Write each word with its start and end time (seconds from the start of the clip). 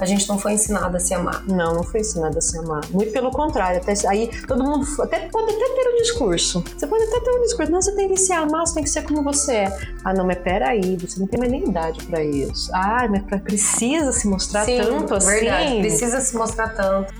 a 0.00 0.04
gente 0.04 0.28
não 0.28 0.38
foi 0.38 0.54
ensinada 0.54 0.96
a 0.96 1.00
se 1.00 1.14
amar. 1.14 1.44
Não, 1.46 1.74
não 1.74 1.82
foi 1.82 2.00
ensinada 2.00 2.38
a 2.38 2.40
se 2.40 2.58
amar. 2.58 2.82
Muito 2.90 3.12
pelo 3.12 3.30
contrário. 3.30 3.80
Até, 3.80 3.94
aí 4.08 4.28
todo 4.46 4.62
mundo 4.62 4.86
até, 5.02 5.28
pode 5.28 5.52
até 5.52 5.68
ter 5.68 5.88
um 5.88 5.96
discurso. 5.96 6.64
Você 6.76 6.86
pode 6.86 7.04
até 7.04 7.20
ter 7.20 7.30
um 7.30 7.42
discurso. 7.42 7.72
Não, 7.72 7.80
você 7.80 7.94
tem 7.94 8.08
que 8.08 8.16
se 8.16 8.32
amar, 8.32 8.66
você 8.66 8.74
tem 8.74 8.84
que 8.84 8.90
ser 8.90 9.02
como 9.02 9.22
você 9.22 9.52
é. 9.52 9.78
Ah, 10.04 10.12
não, 10.12 10.26
mas 10.26 10.38
peraí, 10.38 10.96
você 10.96 11.20
não 11.20 11.26
tem 11.26 11.38
mais 11.38 11.50
nem 11.50 11.68
idade 11.68 12.04
pra 12.06 12.22
isso. 12.22 12.70
Ah, 12.74 13.06
mas 13.08 13.22
precisa 13.42 14.12
se 14.12 14.26
mostrar 14.26 14.64
Sim, 14.64 14.78
tanto 14.78 15.14
assim. 15.14 15.26
Verdade, 15.26 15.80
precisa 15.80 16.20
se 16.20 16.36
mostrar 16.36 16.68
tanto. 16.70 17.14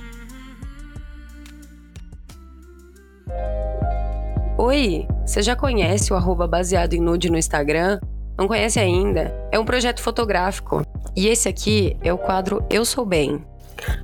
Oi, 4.59 5.06
você 5.27 5.43
já 5.43 5.54
conhece 5.54 6.12
o 6.12 6.16
arroba 6.16 6.46
baseado 6.46 6.95
em 6.95 7.00
nude 7.00 7.30
no 7.30 7.36
Instagram? 7.36 8.00
Não 8.36 8.48
conhece 8.48 8.80
ainda? 8.80 9.34
É 9.52 9.59
um 9.59 9.64
projeto 9.64 10.00
fotográfico. 10.00 10.82
E 11.16 11.28
esse 11.28 11.48
aqui 11.48 11.96
é 12.02 12.12
o 12.12 12.18
quadro 12.18 12.64
Eu 12.68 12.84
Sou 12.84 13.06
Bem. 13.06 13.45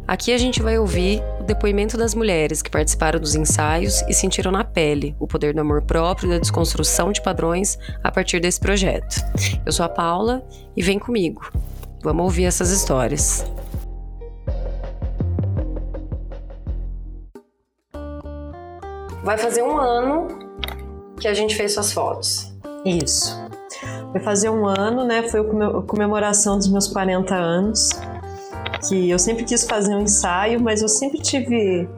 Aqui 0.06 0.32
a 0.32 0.38
gente 0.38 0.62
vai 0.62 0.78
ouvir 0.78 1.20
o 1.40 1.42
depoimento 1.42 1.96
das 1.96 2.14
mulheres 2.14 2.62
que 2.62 2.70
participaram 2.70 3.18
dos 3.18 3.34
ensaios 3.34 4.02
e 4.02 4.12
sentiram 4.12 4.52
na 4.52 4.62
pele 4.62 5.16
o 5.18 5.26
poder 5.26 5.52
do 5.52 5.60
amor 5.60 5.82
próprio 5.82 6.28
e 6.28 6.30
da 6.30 6.38
desconstrução 6.38 7.10
de 7.10 7.20
padrões 7.20 7.78
a 8.02 8.12
partir 8.12 8.38
desse 8.38 8.60
projeto. 8.60 9.16
Eu 9.66 9.72
sou 9.72 9.84
a 9.84 9.88
Paula 9.88 10.44
e 10.76 10.82
vem 10.82 10.98
comigo. 10.98 11.50
Vamos 12.02 12.24
ouvir 12.24 12.44
essas 12.44 12.70
histórias. 12.70 13.44
Vai 19.24 19.36
fazer 19.36 19.62
um 19.62 19.78
ano 19.78 20.28
que 21.20 21.26
a 21.26 21.34
gente 21.34 21.56
fez 21.56 21.74
suas 21.74 21.92
fotos. 21.92 22.52
Isso. 22.84 23.39
Vai 24.12 24.22
fazer 24.22 24.50
um 24.50 24.66
ano, 24.66 25.04
né? 25.04 25.22
Foi 25.28 25.40
a 25.40 25.82
comemoração 25.82 26.56
dos 26.56 26.68
meus 26.68 26.88
40 26.88 27.34
anos. 27.34 27.90
Que 28.88 29.10
eu 29.10 29.18
sempre 29.18 29.44
quis 29.44 29.64
fazer 29.64 29.94
um 29.94 30.00
ensaio, 30.00 30.60
mas 30.60 30.82
eu 30.82 30.88
sempre 30.88 31.20
tive 31.20 31.88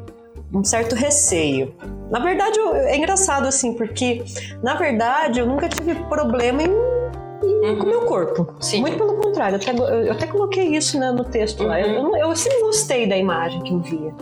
um 0.53 0.62
certo 0.62 0.95
receio. 0.95 1.75
Na 2.11 2.19
verdade, 2.19 2.59
é 2.59 2.97
engraçado 2.97 3.47
assim, 3.47 3.72
porque 3.75 4.22
na 4.62 4.75
verdade 4.75 5.41
eu 5.41 5.47
nunca 5.47 5.69
tive 5.69 5.95
problema 6.06 6.62
em, 6.62 6.67
em 6.67 7.70
uhum. 7.70 7.78
com 7.78 7.87
o 7.87 7.89
meu 7.89 8.00
corpo. 8.03 8.55
Sim. 8.61 8.83
Muito 8.83 8.98
pelo 8.98 9.15
contrário, 9.15 9.56
eu 9.56 9.61
até, 9.61 10.06
eu 10.09 10.12
até 10.12 10.27
coloquei 10.27 10.77
isso 10.77 10.98
né, 10.98 11.11
no 11.11 11.25
texto 11.25 11.61
uhum. 11.62 11.69
lá. 11.69 11.81
Eu, 11.81 11.89
eu, 11.89 12.17
eu 12.17 12.37
sempre 12.37 12.61
gostei 12.61 13.09
da 13.09 13.17
imagem 13.17 13.62
que 13.62 13.72
eu 13.72 13.81
via. 13.81 14.15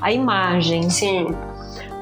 A 0.00 0.12
imagem. 0.12 0.90
Sim. 0.90 1.34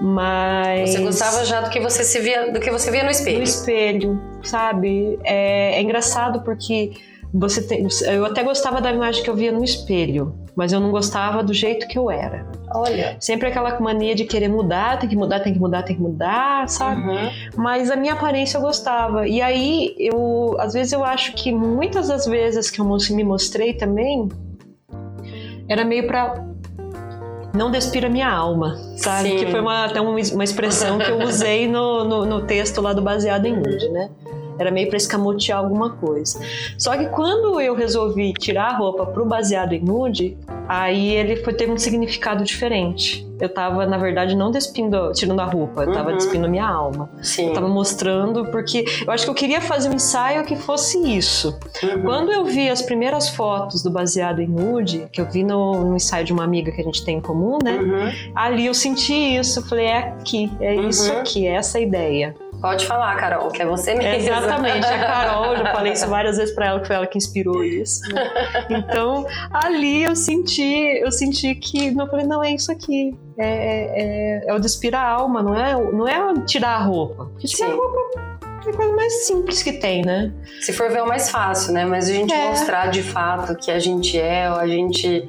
Mas. 0.00 0.90
Você 0.90 1.00
gostava 1.00 1.44
já 1.44 1.60
do 1.60 1.70
que 1.70 1.80
você 1.80 2.04
se 2.04 2.20
via, 2.20 2.52
do 2.52 2.60
que 2.60 2.70
você 2.70 2.90
via 2.90 3.04
no 3.04 3.10
espelho. 3.10 3.38
No 3.38 3.44
espelho, 3.44 4.22
sabe? 4.42 5.18
É, 5.24 5.76
é 5.76 5.82
engraçado 5.82 6.42
porque 6.42 6.92
você 7.32 7.62
tem, 7.62 7.86
eu 8.12 8.24
até 8.24 8.42
gostava 8.42 8.80
da 8.80 8.90
imagem 8.90 9.22
que 9.22 9.28
eu 9.28 9.34
via 9.34 9.52
no 9.52 9.62
espelho, 9.62 10.34
mas 10.54 10.72
eu 10.72 10.80
não 10.80 10.90
gostava 10.90 11.42
do 11.42 11.52
jeito 11.52 11.86
que 11.86 11.98
eu 11.98 12.10
era. 12.10 12.46
Olha. 12.74 13.16
Sempre 13.20 13.48
aquela 13.48 13.78
mania 13.80 14.14
de 14.14 14.24
querer 14.24 14.48
mudar, 14.48 14.98
tem 14.98 15.08
que 15.08 15.16
mudar, 15.16 15.40
tem 15.40 15.52
que 15.52 15.58
mudar, 15.58 15.82
tem 15.82 15.96
que 15.96 16.02
mudar, 16.02 16.68
sabe? 16.68 17.02
Uhum. 17.02 17.30
Mas 17.56 17.90
a 17.90 17.96
minha 17.96 18.14
aparência 18.14 18.58
eu 18.58 18.62
gostava. 18.62 19.26
E 19.28 19.42
aí 19.42 19.94
eu, 19.98 20.56
às 20.58 20.72
vezes 20.72 20.92
eu 20.92 21.04
acho 21.04 21.34
que 21.34 21.52
muitas 21.52 22.08
das 22.08 22.26
vezes 22.26 22.70
que 22.70 22.80
eu 22.80 22.98
me 23.10 23.24
mostrei 23.24 23.74
também 23.74 24.28
era 25.68 25.84
meio 25.84 26.06
para 26.06 26.44
não 27.56 27.70
despira 27.70 28.08
minha 28.08 28.28
alma, 28.28 28.76
sabe? 28.96 29.30
Sim. 29.30 29.36
Que 29.38 29.50
foi 29.50 29.60
uma, 29.60 29.86
até 29.86 30.00
uma, 30.00 30.10
uma 30.10 30.44
expressão 30.44 30.98
que 30.98 31.10
eu 31.10 31.18
usei 31.20 31.66
no, 31.66 32.04
no, 32.04 32.26
no 32.26 32.42
texto 32.42 32.80
lá 32.80 32.92
do 32.92 33.02
Baseado 33.02 33.46
em 33.46 33.56
Nude, 33.56 33.88
né? 33.88 34.10
Era 34.58 34.70
meio 34.70 34.88
para 34.88 34.96
escamotear 34.96 35.58
alguma 35.58 35.90
coisa. 35.90 36.40
Só 36.78 36.96
que 36.96 37.06
quando 37.06 37.60
eu 37.60 37.74
resolvi 37.74 38.32
tirar 38.32 38.70
a 38.70 38.76
roupa 38.76 39.06
pro 39.06 39.24
baseado 39.24 39.72
em 39.72 39.80
nude, 39.80 40.36
aí 40.68 41.12
ele 41.12 41.36
foi 41.36 41.52
ter 41.52 41.70
um 41.70 41.78
significado 41.78 42.44
diferente. 42.44 43.26
Eu 43.38 43.50
tava, 43.50 43.84
na 43.84 43.98
verdade, 43.98 44.34
não 44.34 44.50
despindo, 44.50 45.12
tirando 45.12 45.40
a 45.40 45.44
roupa, 45.44 45.82
eu 45.82 45.92
tava 45.92 46.10
uhum. 46.10 46.16
despindo 46.16 46.48
minha 46.48 46.66
alma. 46.66 47.10
Sim. 47.20 47.48
Eu 47.48 47.52
tava 47.52 47.68
mostrando, 47.68 48.46
porque 48.50 48.84
eu 49.06 49.12
acho 49.12 49.24
que 49.24 49.30
eu 49.30 49.34
queria 49.34 49.60
fazer 49.60 49.90
um 49.90 49.92
ensaio 49.92 50.42
que 50.44 50.56
fosse 50.56 50.98
isso. 51.14 51.58
Uhum. 51.82 52.02
Quando 52.02 52.32
eu 52.32 52.44
vi 52.46 52.70
as 52.70 52.80
primeiras 52.80 53.28
fotos 53.28 53.82
do 53.82 53.90
baseado 53.90 54.40
em 54.40 54.48
nude, 54.48 55.06
que 55.12 55.20
eu 55.20 55.26
vi 55.30 55.44
no, 55.44 55.84
no 55.84 55.96
ensaio 55.96 56.24
de 56.24 56.32
uma 56.32 56.44
amiga 56.44 56.72
que 56.72 56.80
a 56.80 56.84
gente 56.84 57.04
tem 57.04 57.18
em 57.18 57.20
comum, 57.20 57.58
né? 57.62 57.76
Uhum. 57.76 58.32
Ali 58.34 58.66
eu 58.66 58.74
senti 58.74 59.12
isso, 59.12 59.62
falei, 59.68 59.86
é 59.86 59.98
aqui, 59.98 60.50
é 60.60 60.74
isso 60.74 61.12
uhum. 61.12 61.20
aqui, 61.20 61.46
é 61.46 61.56
essa 61.56 61.76
a 61.76 61.80
ideia. 61.80 62.34
Pode 62.66 62.84
falar, 62.84 63.14
Carol, 63.14 63.48
que 63.48 63.62
é 63.62 63.64
você 63.64 63.94
mesma. 63.94 64.16
Exatamente, 64.16 64.84
a 64.84 64.98
Carol, 64.98 65.56
já 65.56 65.72
falei 65.72 65.92
isso 65.92 66.08
várias 66.08 66.36
vezes 66.36 66.52
para 66.52 66.66
ela, 66.66 66.80
que 66.80 66.88
foi 66.88 66.96
ela 66.96 67.06
que 67.06 67.16
inspirou 67.16 67.62
isso. 67.62 68.02
Né? 68.12 68.30
Então, 68.70 69.24
ali 69.52 70.02
eu 70.02 70.16
senti, 70.16 70.98
eu 71.00 71.12
senti 71.12 71.54
que, 71.54 71.96
eu 71.96 72.06
falei, 72.08 72.26
não, 72.26 72.42
é 72.42 72.50
isso 72.50 72.72
aqui. 72.72 73.16
É, 73.38 73.46
é, 73.46 74.02
é, 74.02 74.48
é 74.48 74.54
o 74.54 74.58
despirar 74.58 75.02
a 75.02 75.10
alma, 75.10 75.44
não 75.44 75.54
é, 75.54 75.74
não 75.92 76.08
é 76.08 76.44
tirar 76.44 76.70
a 76.70 76.82
roupa. 76.82 77.26
Porque 77.26 77.46
tirar 77.46 77.70
a 77.70 77.74
roupa 77.76 77.98
é 78.66 78.70
a 78.70 78.76
coisa 78.76 78.96
mais 78.96 79.26
simples 79.26 79.62
que 79.62 79.74
tem, 79.74 80.02
né? 80.02 80.32
Se 80.60 80.72
for 80.72 80.90
ver, 80.90 80.98
é 80.98 81.02
o 81.04 81.06
mais 81.06 81.30
fácil, 81.30 81.72
né? 81.72 81.84
Mas 81.84 82.08
a 82.08 82.12
gente 82.12 82.34
é. 82.34 82.48
mostrar 82.48 82.88
de 82.88 83.04
fato 83.04 83.54
que 83.54 83.70
a 83.70 83.78
gente 83.78 84.18
é, 84.18 84.50
ou 84.50 84.56
a 84.56 84.66
gente. 84.66 85.28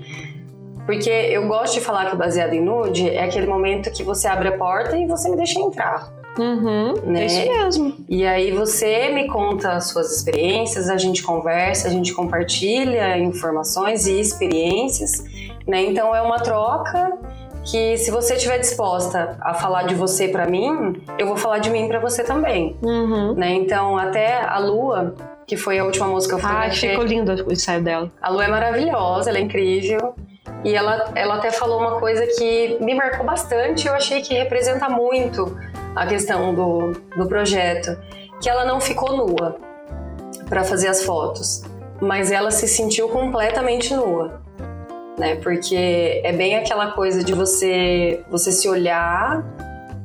Porque 0.87 1.09
eu 1.11 1.47
gosto 1.47 1.75
de 1.75 1.81
falar 1.81 2.07
que 2.07 2.15
o 2.15 2.17
baseado 2.17 2.53
em 2.53 2.61
nude 2.61 3.07
é 3.07 3.23
aquele 3.23 3.45
momento 3.45 3.91
que 3.91 4.03
você 4.03 4.27
abre 4.27 4.47
a 4.47 4.57
porta 4.57 4.97
e 4.97 5.05
você 5.05 5.29
me 5.29 5.37
deixa 5.37 5.59
entrar. 5.59 6.16
Uhum, 6.37 6.93
né? 7.05 7.23
É 7.23 7.25
isso 7.25 7.47
mesmo. 7.47 7.93
E 8.07 8.25
aí 8.25 8.51
você 8.51 9.09
me 9.09 9.27
conta 9.27 9.73
as 9.73 9.87
suas 9.87 10.15
experiências, 10.15 10.89
a 10.89 10.97
gente 10.97 11.23
conversa, 11.23 11.87
a 11.87 11.91
gente 11.91 12.13
compartilha 12.13 13.17
informações 13.17 14.07
e 14.07 14.19
experiências, 14.19 15.23
né? 15.67 15.83
Então 15.85 16.15
é 16.15 16.21
uma 16.21 16.39
troca 16.39 17.17
que 17.63 17.97
se 17.97 18.11
você 18.11 18.35
estiver 18.35 18.59
disposta 18.59 19.37
a 19.41 19.53
falar 19.53 19.83
de 19.83 19.95
você 19.95 20.27
para 20.29 20.45
mim, 20.45 21.01
eu 21.17 21.27
vou 21.27 21.35
falar 21.35 21.59
de 21.59 21.69
mim 21.69 21.87
para 21.87 21.99
você 21.99 22.23
também, 22.23 22.77
uhum. 22.81 23.33
né? 23.33 23.53
Então 23.53 23.97
até 23.97 24.41
a 24.41 24.57
Lua 24.57 25.15
que 25.47 25.55
foi 25.55 25.79
a 25.79 25.85
última 25.85 26.07
música 26.07 26.35
que 26.35 26.41
eu 26.41 26.45
fotografei. 26.45 26.89
Ah, 26.89 26.91
ficou 26.91 27.05
lindo 27.05 27.47
o 27.47 27.53
ensaio 27.53 27.81
dela. 27.81 28.11
A 28.21 28.29
Lu 28.29 28.41
é 28.41 28.49
maravilhosa, 28.49 29.29
ela 29.29 29.39
é 29.39 29.41
incrível. 29.41 30.13
E 30.63 30.75
ela, 30.75 31.11
ela 31.15 31.35
até 31.35 31.51
falou 31.51 31.79
uma 31.79 31.99
coisa 31.99 32.25
que 32.27 32.77
me 32.81 32.93
marcou 32.93 33.25
bastante, 33.25 33.87
eu 33.87 33.93
achei 33.93 34.21
que 34.21 34.33
representa 34.33 34.89
muito 34.89 35.57
a 35.97 36.05
questão 36.05 36.53
do, 36.53 36.91
do 37.15 37.25
projeto, 37.27 37.97
que 38.39 38.49
ela 38.49 38.63
não 38.63 38.79
ficou 38.79 39.17
nua 39.17 39.57
para 40.47 40.63
fazer 40.63 40.87
as 40.87 41.03
fotos, 41.03 41.63
mas 41.99 42.31
ela 42.31 42.51
se 42.51 42.67
sentiu 42.67 43.09
completamente 43.09 43.93
nua, 43.93 44.39
né? 45.17 45.35
Porque 45.35 46.21
é 46.23 46.31
bem 46.31 46.55
aquela 46.55 46.91
coisa 46.91 47.23
de 47.23 47.33
você 47.33 48.23
você 48.29 48.51
se 48.51 48.69
olhar, 48.69 49.43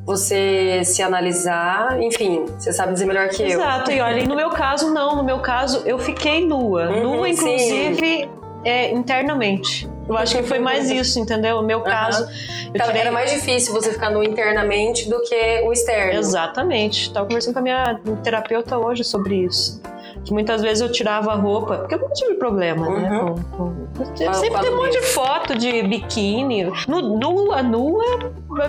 você 0.04 0.82
se 0.84 1.02
analisar, 1.02 2.00
enfim, 2.02 2.46
você 2.58 2.72
sabe 2.72 2.94
dizer 2.94 3.04
melhor 3.04 3.28
que 3.28 3.42
Exato, 3.42 3.52
eu. 3.52 3.60
Exato, 3.60 3.92
e 3.92 4.00
olha, 4.00 4.24
no 4.26 4.34
meu 4.34 4.50
caso 4.50 4.92
não, 4.92 5.14
no 5.14 5.22
meu 5.22 5.40
caso 5.40 5.82
eu 5.84 5.98
fiquei 5.98 6.46
nua, 6.46 6.88
uhum, 6.88 7.16
nua 7.16 7.28
inclusive 7.28 8.28
é, 8.64 8.90
internamente. 8.92 9.88
Eu 10.08 10.16
acho 10.16 10.36
que 10.36 10.42
foi 10.42 10.58
mais 10.58 10.90
isso, 10.90 11.18
entendeu? 11.18 11.58
O 11.58 11.62
meu 11.62 11.78
uhum. 11.78 11.84
caso. 11.84 12.26
Então, 12.74 12.86
tirei... 12.86 13.02
Era 13.02 13.12
mais 13.12 13.30
difícil 13.30 13.72
você 13.72 13.92
ficar 13.92 14.10
no 14.10 14.22
internamente 14.22 15.08
do 15.08 15.20
que 15.22 15.62
o 15.64 15.72
externo. 15.72 16.18
Exatamente. 16.18 17.02
Estava 17.08 17.26
conversando 17.26 17.54
com 17.54 17.60
a 17.60 17.62
minha 17.62 18.00
terapeuta 18.22 18.76
hoje 18.78 19.04
sobre 19.04 19.36
isso. 19.44 19.80
Que 20.24 20.32
muitas 20.32 20.62
vezes 20.62 20.80
eu 20.80 20.90
tirava 20.90 21.32
a 21.32 21.34
roupa, 21.34 21.78
porque 21.78 21.94
eu 21.94 21.98
não 21.98 22.12
tive 22.12 22.34
problema, 22.34 22.88
né, 22.88 23.10
uhum. 23.10 23.34
né? 23.34 23.44
Com, 23.56 23.66
com... 23.74 24.22
Eu 24.22 24.34
sempre 24.34 24.60
tem 24.60 24.70
um 24.70 24.76
monte 24.76 24.92
de 24.92 25.02
foto 25.02 25.58
de 25.58 25.82
biquíni. 25.82 26.64
No, 26.86 27.00
nua, 27.18 27.62
nua, 27.62 28.04
nunca 28.48 28.68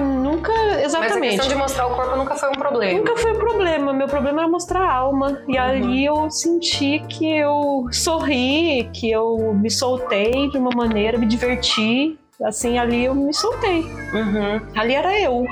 exatamente. 1.05 1.37
Mas 1.37 1.39
a 1.39 1.43
questão 1.43 1.47
de 1.47 1.55
mostrar 1.55 1.87
o 1.87 1.95
corpo 1.95 2.15
nunca 2.15 2.35
foi 2.35 2.49
um 2.49 2.53
problema. 2.53 2.99
Nunca 2.99 3.17
foi 3.17 3.31
um 3.31 3.39
problema. 3.39 3.93
Meu 3.93 4.07
problema 4.07 4.41
era 4.41 4.49
mostrar 4.49 4.81
a 4.81 4.93
alma. 4.93 5.43
E 5.47 5.53
uhum. 5.53 5.63
ali 5.63 6.05
eu 6.05 6.31
senti 6.31 6.99
que 7.09 7.29
eu 7.29 7.87
sorri, 7.91 8.89
que 8.93 9.11
eu 9.11 9.53
me 9.53 9.69
soltei 9.69 10.49
de 10.49 10.57
uma 10.57 10.71
maneira, 10.75 11.17
me 11.17 11.25
diverti. 11.25 12.17
Assim, 12.43 12.77
ali 12.77 13.05
eu 13.05 13.15
me 13.15 13.33
soltei. 13.33 13.81
Uhum. 13.81 14.61
Ali 14.75 14.93
era 14.93 15.19
eu, 15.19 15.45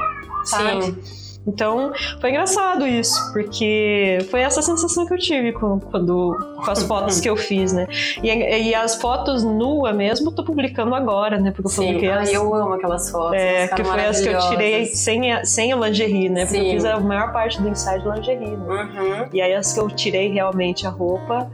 sabe? 0.44 0.84
Sim. 0.84 1.21
Então, 1.46 1.92
foi 2.20 2.30
engraçado 2.30 2.86
isso, 2.86 3.32
porque 3.34 4.20
foi 4.30 4.42
essa 4.42 4.62
sensação 4.62 5.06
que 5.06 5.14
eu 5.14 5.18
tive 5.18 5.52
com, 5.54 5.80
quando, 5.80 6.38
com 6.64 6.72
as 6.72 6.84
fotos 6.84 7.20
que 7.20 7.30
eu 7.30 7.36
fiz, 7.36 7.74
né? 7.74 7.88
E, 8.22 8.28
e 8.28 8.76
as 8.76 8.96
fotos 8.96 9.44
nua 9.44 9.92
mesmo, 9.92 10.30
eu 10.30 10.36
tô 10.36 10.44
publicando 10.44 10.94
agora, 10.94 11.40
né? 11.40 11.52
Porque 11.52 11.68
eu 11.68 11.72
Sim, 11.72 11.86
publiquei 11.88 12.12
as... 12.12 12.32
eu 12.32 12.54
amo 12.54 12.74
aquelas 12.74 13.10
fotos. 13.10 13.34
É, 13.34 13.68
que 13.68 13.84
foi 13.84 14.06
as 14.06 14.22
que 14.22 14.30
eu 14.30 14.40
tirei 14.50 14.86
sem, 14.86 15.46
sem 15.46 15.74
a 15.74 15.76
lingerie, 15.76 16.30
né? 16.30 16.46
Porque 16.46 16.60
Sim. 16.60 16.68
eu 16.68 16.74
fiz 16.74 16.86
a 16.86 17.00
maior 17.00 17.32
parte 17.34 17.62
do 17.62 17.68
ensaio 17.68 18.02
de 18.02 18.10
lingerie, 18.10 18.58
né? 18.58 18.90
Uhum. 18.96 19.30
E 19.34 19.42
aí 19.42 19.54
as 19.54 19.74
que 19.74 19.80
eu 19.80 19.88
tirei 19.90 20.32
realmente 20.32 20.86
a 20.86 20.90
roupa 20.90 21.50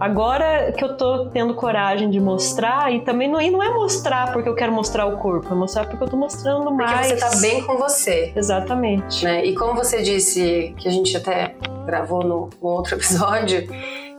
Agora 0.00 0.72
que 0.72 0.84
eu 0.84 0.96
tô 0.96 1.26
tendo 1.26 1.54
coragem 1.54 2.08
de 2.08 2.20
mostrar, 2.20 2.92
e 2.92 3.00
também 3.00 3.28
não, 3.28 3.40
e 3.40 3.50
não 3.50 3.62
é 3.62 3.70
mostrar 3.70 4.32
porque 4.32 4.48
eu 4.48 4.54
quero 4.54 4.72
mostrar 4.72 5.06
o 5.06 5.18
corpo, 5.18 5.52
é 5.52 5.56
mostrar 5.56 5.86
porque 5.86 6.02
eu 6.02 6.08
tô 6.08 6.16
mostrando 6.16 6.70
mais. 6.70 7.08
Porque 7.08 7.20
você 7.20 7.30
tá 7.30 7.40
bem 7.40 7.62
com 7.64 7.76
você. 7.76 8.32
Exatamente. 8.34 9.24
Né? 9.24 9.44
E 9.44 9.54
como 9.54 9.74
você 9.74 10.00
disse, 10.02 10.74
que 10.78 10.86
a 10.86 10.90
gente 10.90 11.16
até 11.16 11.54
gravou 11.84 12.22
no, 12.22 12.50
no 12.62 12.68
outro 12.68 12.94
episódio, 12.96 13.66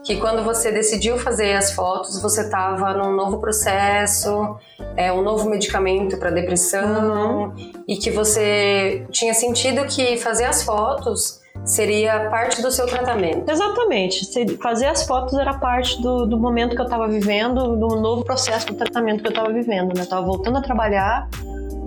que 0.04 0.16
quando 0.16 0.42
você 0.42 0.70
decidiu 0.70 1.18
fazer 1.18 1.54
as 1.54 1.72
fotos, 1.72 2.20
você 2.20 2.42
estava 2.42 2.92
num 2.94 3.12
novo 3.12 3.38
processo, 3.38 4.56
é, 4.96 5.10
um 5.12 5.22
novo 5.22 5.48
medicamento 5.48 6.18
para 6.18 6.30
depressão, 6.30 7.44
uhum. 7.44 7.82
e 7.88 7.96
que 7.96 8.10
você 8.10 9.06
tinha 9.10 9.32
sentido 9.32 9.86
que 9.86 10.18
fazer 10.18 10.44
as 10.44 10.62
fotos 10.62 11.39
seria 11.64 12.28
parte 12.30 12.62
do 12.62 12.70
seu 12.70 12.86
tratamento. 12.86 13.48
Exatamente. 13.50 14.56
Fazer 14.58 14.86
as 14.86 15.06
fotos 15.06 15.34
era 15.34 15.54
parte 15.54 16.00
do, 16.00 16.26
do 16.26 16.38
momento 16.38 16.74
que 16.74 16.80
eu 16.80 16.84
estava 16.84 17.08
vivendo, 17.08 17.76
do 17.76 17.96
novo 17.96 18.24
processo 18.24 18.66
do 18.66 18.74
tratamento 18.74 19.22
que 19.22 19.28
eu 19.28 19.32
estava 19.32 19.52
vivendo. 19.52 19.88
Né? 19.88 20.00
Eu 20.00 20.04
estava 20.04 20.24
voltando 20.24 20.58
a 20.58 20.62
trabalhar 20.62 21.28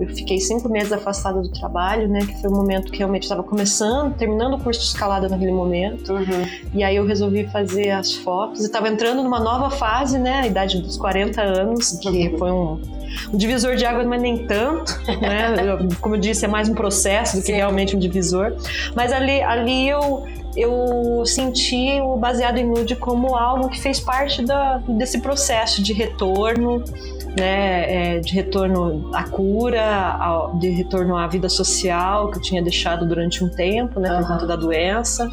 eu 0.00 0.08
fiquei 0.08 0.40
cinco 0.40 0.68
meses 0.68 0.92
afastada 0.92 1.40
do 1.40 1.48
trabalho, 1.48 2.08
né? 2.08 2.20
Que 2.20 2.40
foi 2.40 2.50
o 2.50 2.52
momento 2.52 2.90
que 2.90 2.98
realmente 2.98 3.22
estava 3.22 3.42
começando, 3.42 4.14
terminando 4.16 4.54
o 4.54 4.58
curso 4.58 4.80
de 4.80 4.86
escalada 4.86 5.28
naquele 5.28 5.52
momento. 5.52 6.12
Uhum. 6.12 6.46
E 6.74 6.82
aí 6.82 6.96
eu 6.96 7.06
resolvi 7.06 7.46
fazer 7.46 7.90
as 7.90 8.12
fotos. 8.12 8.62
E 8.62 8.66
estava 8.66 8.88
entrando 8.88 9.22
numa 9.22 9.38
nova 9.38 9.70
fase, 9.70 10.18
né? 10.18 10.40
A 10.40 10.46
idade 10.46 10.80
dos 10.80 10.96
40 10.96 11.40
anos, 11.40 11.92
que 11.98 12.08
uhum. 12.08 12.38
foi 12.38 12.50
um, 12.50 12.80
um, 13.32 13.36
divisor 13.36 13.76
de 13.76 13.84
águas, 13.84 14.06
mas 14.06 14.20
nem 14.20 14.46
tanto, 14.46 14.92
né? 15.20 15.54
Como 16.00 16.16
eu 16.16 16.20
disse, 16.20 16.44
é 16.44 16.48
mais 16.48 16.68
um 16.68 16.74
processo 16.74 17.36
do 17.36 17.40
que 17.40 17.52
Sim. 17.52 17.54
realmente 17.54 17.94
um 17.94 17.98
divisor. 17.98 18.52
Mas 18.96 19.12
ali, 19.12 19.42
ali 19.42 19.88
eu 19.88 20.24
eu 20.56 21.24
senti 21.26 22.00
o 22.00 22.16
baseado 22.16 22.58
em 22.58 22.66
nude 22.66 22.96
como 22.96 23.36
algo 23.36 23.68
que 23.68 23.80
fez 23.80 24.00
parte 24.00 24.44
da, 24.44 24.78
desse 24.88 25.20
processo 25.20 25.82
de 25.82 25.92
retorno 25.92 26.82
né, 27.38 28.16
é, 28.16 28.20
de 28.20 28.32
retorno 28.32 29.10
à 29.12 29.24
cura, 29.24 30.48
de 30.54 30.70
retorno 30.70 31.16
à 31.16 31.26
vida 31.26 31.48
social 31.48 32.30
que 32.30 32.38
eu 32.38 32.42
tinha 32.42 32.62
deixado 32.62 33.06
durante 33.06 33.42
um 33.42 33.48
tempo, 33.48 33.98
né, 33.98 34.16
por 34.18 34.26
conta 34.26 34.46
da 34.46 34.56
doença, 34.56 35.28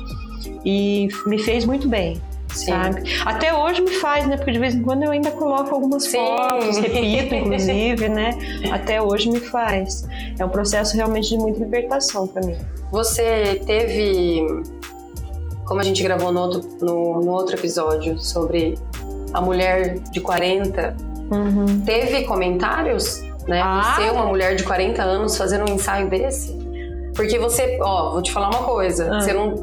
e 0.65 1.07
me 1.25 1.38
fez 1.38 1.65
muito 1.65 1.88
bem. 1.88 2.19
Sim. 2.53 2.71
Sabe? 2.71 3.03
Até 3.25 3.53
hoje 3.53 3.81
me 3.81 3.91
faz, 3.91 4.27
né? 4.27 4.35
Porque 4.35 4.51
de 4.51 4.59
vez 4.59 4.75
em 4.75 4.81
quando 4.81 5.03
eu 5.03 5.12
ainda 5.12 5.31
coloco 5.31 5.74
algumas 5.74 6.03
Sim. 6.03 6.17
fotos, 6.17 6.77
repito, 6.79 7.33
inclusive, 7.33 8.09
né? 8.09 8.31
Até 8.69 9.01
hoje 9.01 9.29
me 9.29 9.39
faz. 9.39 10.06
É 10.38 10.44
um 10.44 10.50
processo 10.50 10.97
realmente 10.97 11.29
de 11.29 11.38
muita 11.38 11.59
libertação 11.59 12.27
para 12.27 12.45
mim. 12.45 12.57
Você 12.91 13.62
teve, 13.65 14.45
como 15.71 15.79
a 15.79 15.85
gente 15.85 16.03
gravou 16.03 16.33
no 16.33 16.41
outro, 16.41 16.69
no, 16.81 17.21
no 17.21 17.31
outro 17.31 17.56
episódio 17.56 18.19
sobre 18.19 18.77
a 19.33 19.39
mulher 19.39 20.00
de 20.12 20.19
40 20.19 21.09
Uhum. 21.31 21.79
Teve 21.85 22.25
comentários, 22.25 23.23
né? 23.47 23.62
Ah. 23.63 23.95
Você, 23.95 24.09
uma 24.09 24.25
mulher 24.25 24.53
de 24.53 24.65
40 24.65 25.01
anos, 25.01 25.38
fazendo 25.38 25.71
um 25.71 25.75
ensaio 25.75 26.09
desse? 26.09 26.53
Porque 27.15 27.39
você, 27.39 27.79
ó, 27.81 28.12
vou 28.12 28.21
te 28.21 28.33
falar 28.33 28.50
uma 28.50 28.63
coisa. 28.63 29.09
Ah. 29.09 29.21
Você 29.21 29.31
não. 29.31 29.56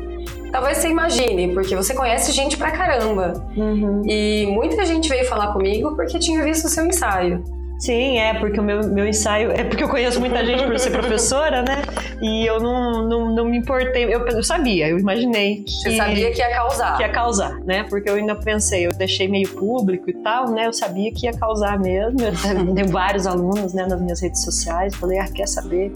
Talvez 0.51 0.79
você 0.79 0.89
imagine, 0.89 1.53
porque 1.53 1.77
você 1.77 1.93
conhece 1.93 2.33
gente 2.33 2.57
pra 2.57 2.71
caramba. 2.71 3.35
Uhum. 3.55 4.01
E 4.07 4.47
muita 4.47 4.87
gente 4.87 5.11
veio 5.11 5.27
falar 5.27 5.53
comigo 5.53 5.95
porque 5.95 6.19
tinha 6.19 6.43
visto 6.43 6.65
o 6.65 6.69
seu 6.71 6.87
ensaio. 6.87 7.45
Sim, 7.79 8.19
é, 8.19 8.35
porque 8.35 8.59
o 8.59 8.63
meu, 8.63 8.83
meu 8.89 9.07
ensaio. 9.07 9.53
É 9.53 9.63
porque 9.63 9.85
eu 9.85 9.89
conheço 9.89 10.19
muita 10.19 10.45
gente 10.45 10.65
por 10.65 10.79
ser 10.79 10.91
professora, 10.91 11.63
né? 11.63 11.83
E 12.21 12.45
eu 12.45 12.59
não, 12.59 13.07
não, 13.09 13.35
não 13.35 13.45
me 13.45 13.57
importei. 13.57 14.05
Eu, 14.05 14.27
eu 14.27 14.43
sabia, 14.43 14.89
eu 14.89 14.99
imaginei. 14.99 15.63
Que, 15.63 15.71
Você 15.71 15.97
sabia 15.97 16.31
que 16.33 16.39
ia 16.41 16.51
causar. 16.51 16.97
Que 16.97 17.03
ia 17.05 17.09
causar, 17.09 17.61
né? 17.61 17.85
Porque 17.85 18.11
eu 18.11 18.15
ainda 18.17 18.35
pensei, 18.35 18.87
eu 18.87 18.93
deixei 18.93 19.29
meio 19.29 19.49
público 19.51 20.11
e 20.11 20.15
tal, 20.15 20.51
né? 20.51 20.67
Eu 20.67 20.73
sabia 20.73 21.13
que 21.13 21.27
ia 21.27 21.33
causar 21.33 21.79
mesmo. 21.79 22.19
Eu 22.21 22.75
tenho 22.75 22.89
vários 22.89 23.27
alunos, 23.27 23.73
né, 23.73 23.87
nas 23.87 24.01
minhas 24.01 24.21
redes 24.21 24.43
sociais. 24.43 24.95
Falei, 24.97 25.19
ah, 25.19 25.29
quer 25.33 25.47
saber? 25.47 25.93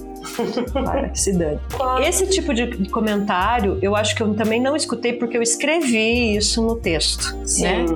Para 0.73 1.08
que 1.08 1.19
se 1.19 1.32
dane. 1.32 1.58
Esse 2.06 2.26
tipo 2.29 2.55
de 2.55 2.88
comentário, 2.90 3.79
eu 3.82 3.96
acho 3.96 4.14
que 4.14 4.23
eu 4.23 4.32
também 4.34 4.61
não 4.61 4.76
escutei 4.76 5.14
porque 5.14 5.37
eu 5.37 5.43
escrevi 5.43 6.37
isso 6.37 6.62
no 6.62 6.76
texto, 6.76 7.37
Sim. 7.44 7.62
né? 7.62 7.87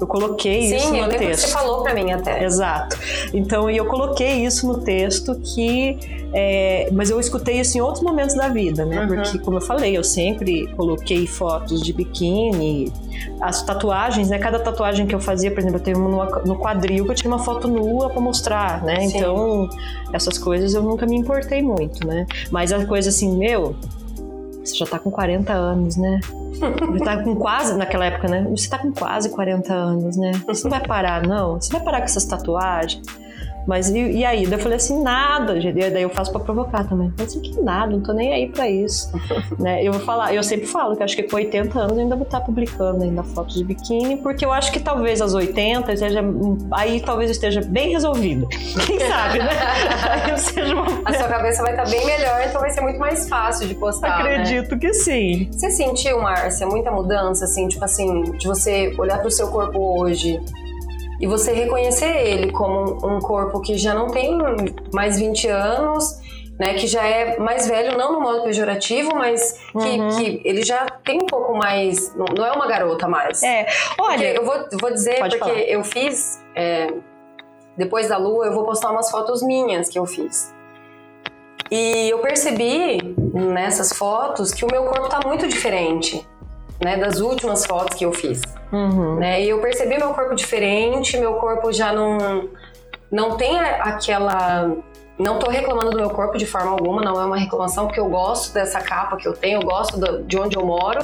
Eu 0.00 0.06
coloquei 0.06 0.62
Sim, 0.62 0.76
isso 0.76 0.92
no 0.92 0.92
texto. 0.92 0.92
Sim, 0.92 0.98
eu 0.98 1.08
lembro 1.08 1.30
que 1.30 1.36
você 1.36 1.48
falou 1.48 1.82
pra 1.82 1.94
mim 1.94 2.12
até. 2.12 2.44
Exato. 2.44 2.98
Então, 3.36 3.70
e 3.70 3.76
eu 3.76 3.84
coloquei 3.84 4.46
isso 4.46 4.66
no 4.66 4.78
texto 4.78 5.34
que. 5.40 5.98
É, 6.32 6.88
mas 6.90 7.10
eu 7.10 7.20
escutei 7.20 7.60
isso 7.60 7.76
em 7.76 7.80
outros 7.82 8.02
momentos 8.02 8.34
da 8.34 8.48
vida, 8.48 8.84
né? 8.86 9.02
Uhum. 9.02 9.08
Porque, 9.08 9.38
como 9.38 9.58
eu 9.58 9.60
falei, 9.60 9.96
eu 9.96 10.02
sempre 10.02 10.66
coloquei 10.74 11.26
fotos 11.26 11.82
de 11.82 11.92
biquíni, 11.92 12.90
as 13.40 13.62
tatuagens, 13.62 14.30
né? 14.30 14.38
Cada 14.38 14.58
tatuagem 14.58 15.06
que 15.06 15.14
eu 15.14 15.20
fazia, 15.20 15.50
por 15.50 15.60
exemplo, 15.60 15.76
eu 15.76 15.82
tenho 15.82 15.98
uma 15.98 16.24
no 16.46 16.58
quadril 16.58 17.04
que 17.04 17.10
eu 17.10 17.14
tinha 17.14 17.30
uma 17.30 17.38
foto 17.38 17.68
nua 17.68 18.08
para 18.08 18.20
mostrar, 18.22 18.82
né? 18.82 19.00
Sim. 19.00 19.18
Então, 19.18 19.68
essas 20.14 20.38
coisas 20.38 20.72
eu 20.72 20.82
nunca 20.82 21.04
me 21.04 21.16
importei 21.16 21.62
muito, 21.62 22.06
né? 22.06 22.26
Mas 22.50 22.72
a 22.72 22.86
coisa 22.86 23.10
assim, 23.10 23.36
meu, 23.36 23.76
você 24.64 24.76
já 24.76 24.86
tá 24.86 24.98
com 24.98 25.10
40 25.10 25.52
anos, 25.52 25.96
né? 25.96 26.20
Você 26.90 27.04
tá 27.04 27.22
com 27.22 27.36
quase, 27.36 27.76
naquela 27.76 28.06
época, 28.06 28.28
né? 28.28 28.46
Você 28.50 28.68
tá 28.68 28.78
com 28.78 28.90
quase 28.92 29.28
40 29.28 29.74
anos, 29.74 30.16
né? 30.16 30.32
Você 30.46 30.64
não 30.64 30.70
vai 30.70 30.86
parar, 30.86 31.22
não? 31.22 31.60
Você 31.60 31.70
vai 31.70 31.82
parar 31.82 31.98
com 31.98 32.04
essas 32.04 32.24
tatuagens? 32.24 33.02
Mas 33.66 33.90
e, 33.90 33.98
e 33.98 34.24
aí? 34.24 34.46
Daí 34.46 34.58
eu 34.58 34.62
falei 34.62 34.76
assim, 34.76 35.02
nada. 35.02 35.58
E 35.58 35.72
daí 35.72 36.02
eu 36.02 36.10
faço 36.10 36.30
pra 36.30 36.40
provocar 36.40 36.84
também. 36.84 37.08
Eu 37.08 37.12
falei 37.12 37.26
assim, 37.26 37.40
que 37.40 37.60
nada, 37.60 37.92
não 37.92 38.00
tô 38.00 38.12
nem 38.12 38.32
aí 38.32 38.48
pra 38.48 38.68
isso. 38.68 39.10
né? 39.58 39.82
Eu 39.82 39.92
vou 39.92 40.00
falar, 40.00 40.32
eu 40.34 40.42
sempre 40.42 40.66
falo 40.66 40.96
que 40.96 41.02
acho 41.02 41.16
que 41.16 41.24
com 41.24 41.36
80 41.36 41.78
anos 41.78 41.92
eu 41.96 42.02
ainda 42.02 42.14
vou 42.14 42.24
estar 42.24 42.40
tá 42.40 42.46
publicando 42.46 43.02
ainda 43.02 43.22
fotos 43.22 43.56
de 43.56 43.64
biquíni, 43.64 44.16
porque 44.18 44.44
eu 44.44 44.52
acho 44.52 44.70
que 44.72 44.78
talvez 44.78 45.20
aos 45.20 45.34
80 45.34 45.92
esteja, 45.92 46.20
aí 46.70 47.00
talvez 47.00 47.30
esteja 47.30 47.60
bem 47.60 47.90
resolvido. 47.90 48.46
Quem 48.86 49.00
sabe, 49.00 49.38
né? 49.40 50.72
uma... 50.72 50.86
A 51.04 51.12
sua 51.12 51.28
cabeça 51.28 51.62
vai 51.62 51.72
estar 51.72 51.84
tá 51.84 51.90
bem 51.90 52.06
melhor, 52.06 52.40
então 52.46 52.60
vai 52.60 52.70
ser 52.70 52.80
muito 52.80 52.98
mais 52.98 53.28
fácil 53.28 53.66
de 53.66 53.74
postar. 53.74 54.22
Né? 54.22 54.36
Acredito 54.36 54.72
né? 54.72 54.78
que 54.78 54.94
sim. 54.94 55.48
Você 55.50 55.70
sentiu, 55.70 56.20
Márcia, 56.20 56.66
muita 56.66 56.90
mudança, 56.90 57.44
assim, 57.44 57.66
tipo 57.66 57.84
assim, 57.84 58.22
de 58.22 58.46
você 58.46 58.94
olhar 58.98 59.18
pro 59.18 59.30
seu 59.30 59.48
corpo 59.48 60.00
hoje? 60.00 60.40
E 61.20 61.26
você 61.26 61.52
reconhecer 61.52 62.26
ele 62.26 62.52
como 62.52 62.98
um 63.06 63.20
corpo 63.20 63.60
que 63.60 63.76
já 63.78 63.94
não 63.94 64.08
tem 64.08 64.36
mais 64.92 65.18
20 65.18 65.48
anos, 65.48 66.20
né, 66.58 66.74
que 66.74 66.86
já 66.86 67.06
é 67.06 67.38
mais 67.38 67.68
velho, 67.68 67.96
não 67.96 68.12
no 68.12 68.20
modo 68.20 68.42
pejorativo, 68.42 69.10
mas 69.14 69.58
que, 69.72 69.78
uhum. 69.78 70.08
que 70.16 70.42
ele 70.44 70.62
já 70.62 70.86
tem 71.04 71.18
um 71.22 71.26
pouco 71.26 71.54
mais. 71.54 72.14
Não 72.16 72.44
é 72.44 72.52
uma 72.52 72.66
garota 72.66 73.06
mais. 73.06 73.42
É, 73.42 73.66
olha. 73.98 74.34
Porque 74.34 74.38
eu 74.38 74.44
vou, 74.44 74.80
vou 74.80 74.90
dizer, 74.90 75.18
porque 75.18 75.38
falar. 75.38 75.58
eu 75.58 75.84
fiz. 75.84 76.42
É, 76.54 76.92
depois 77.76 78.08
da 78.08 78.16
lua, 78.16 78.46
eu 78.46 78.54
vou 78.54 78.64
postar 78.64 78.90
umas 78.90 79.10
fotos 79.10 79.42
minhas 79.42 79.90
que 79.90 79.98
eu 79.98 80.06
fiz. 80.06 80.54
E 81.70 82.08
eu 82.08 82.20
percebi 82.20 82.98
nessas 83.34 83.92
fotos 83.92 84.52
que 84.52 84.64
o 84.64 84.68
meu 84.70 84.84
corpo 84.84 85.08
tá 85.08 85.20
muito 85.26 85.46
diferente, 85.46 86.26
né, 86.82 86.96
das 86.96 87.20
últimas 87.20 87.64
fotos 87.64 87.96
que 87.96 88.04
eu 88.04 88.12
fiz. 88.12 88.40
Uhum. 88.72 89.16
Né? 89.16 89.42
E 89.42 89.48
eu 89.48 89.60
percebi 89.60 89.96
meu 89.96 90.12
corpo 90.12 90.34
diferente, 90.34 91.16
meu 91.16 91.34
corpo 91.34 91.72
já 91.72 91.92
não, 91.92 92.48
não 93.10 93.36
tem 93.36 93.58
aquela. 93.58 94.72
Não 95.18 95.38
tô 95.38 95.50
reclamando 95.50 95.92
do 95.92 95.96
meu 95.96 96.10
corpo 96.10 96.36
de 96.36 96.44
forma 96.44 96.72
alguma, 96.72 97.00
não 97.00 97.18
é 97.18 97.24
uma 97.24 97.38
reclamação, 97.38 97.86
porque 97.86 97.98
eu 97.98 98.08
gosto 98.08 98.52
dessa 98.52 98.80
capa 98.80 99.16
que 99.16 99.26
eu 99.26 99.32
tenho, 99.32 99.60
eu 99.60 99.66
gosto 99.66 99.98
de 100.24 100.38
onde 100.38 100.56
eu 100.56 100.66
moro. 100.66 101.00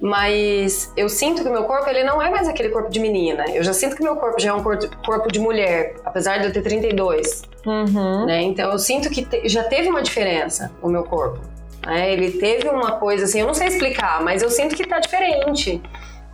Mas 0.00 0.92
eu 0.96 1.08
sinto 1.08 1.44
que 1.44 1.48
o 1.48 1.52
meu 1.52 1.62
corpo 1.62 1.88
ele 1.88 2.02
não 2.02 2.20
é 2.20 2.28
mais 2.28 2.48
aquele 2.48 2.70
corpo 2.70 2.90
de 2.90 2.98
menina. 2.98 3.44
Eu 3.54 3.62
já 3.62 3.72
sinto 3.72 3.94
que 3.94 4.02
meu 4.02 4.16
corpo 4.16 4.40
já 4.40 4.50
é 4.50 4.52
um 4.52 4.60
corpo 4.60 5.30
de 5.30 5.38
mulher, 5.38 5.94
apesar 6.04 6.38
de 6.38 6.46
eu 6.46 6.52
ter 6.52 6.60
32. 6.60 7.42
Uhum. 7.64 8.26
Né? 8.26 8.42
Então 8.42 8.72
eu 8.72 8.78
sinto 8.80 9.08
que 9.08 9.24
te, 9.24 9.48
já 9.48 9.62
teve 9.62 9.88
uma 9.88 10.02
diferença 10.02 10.72
o 10.82 10.88
meu 10.88 11.04
corpo. 11.04 11.38
Né? 11.84 12.12
Ele 12.12 12.32
teve 12.32 12.68
uma 12.68 12.92
coisa 12.92 13.24
assim, 13.24 13.40
eu 13.40 13.46
não 13.46 13.54
sei 13.54 13.68
explicar, 13.68 14.22
mas 14.22 14.42
eu 14.42 14.50
sinto 14.50 14.76
que 14.76 14.86
tá 14.86 14.98
diferente 14.98 15.82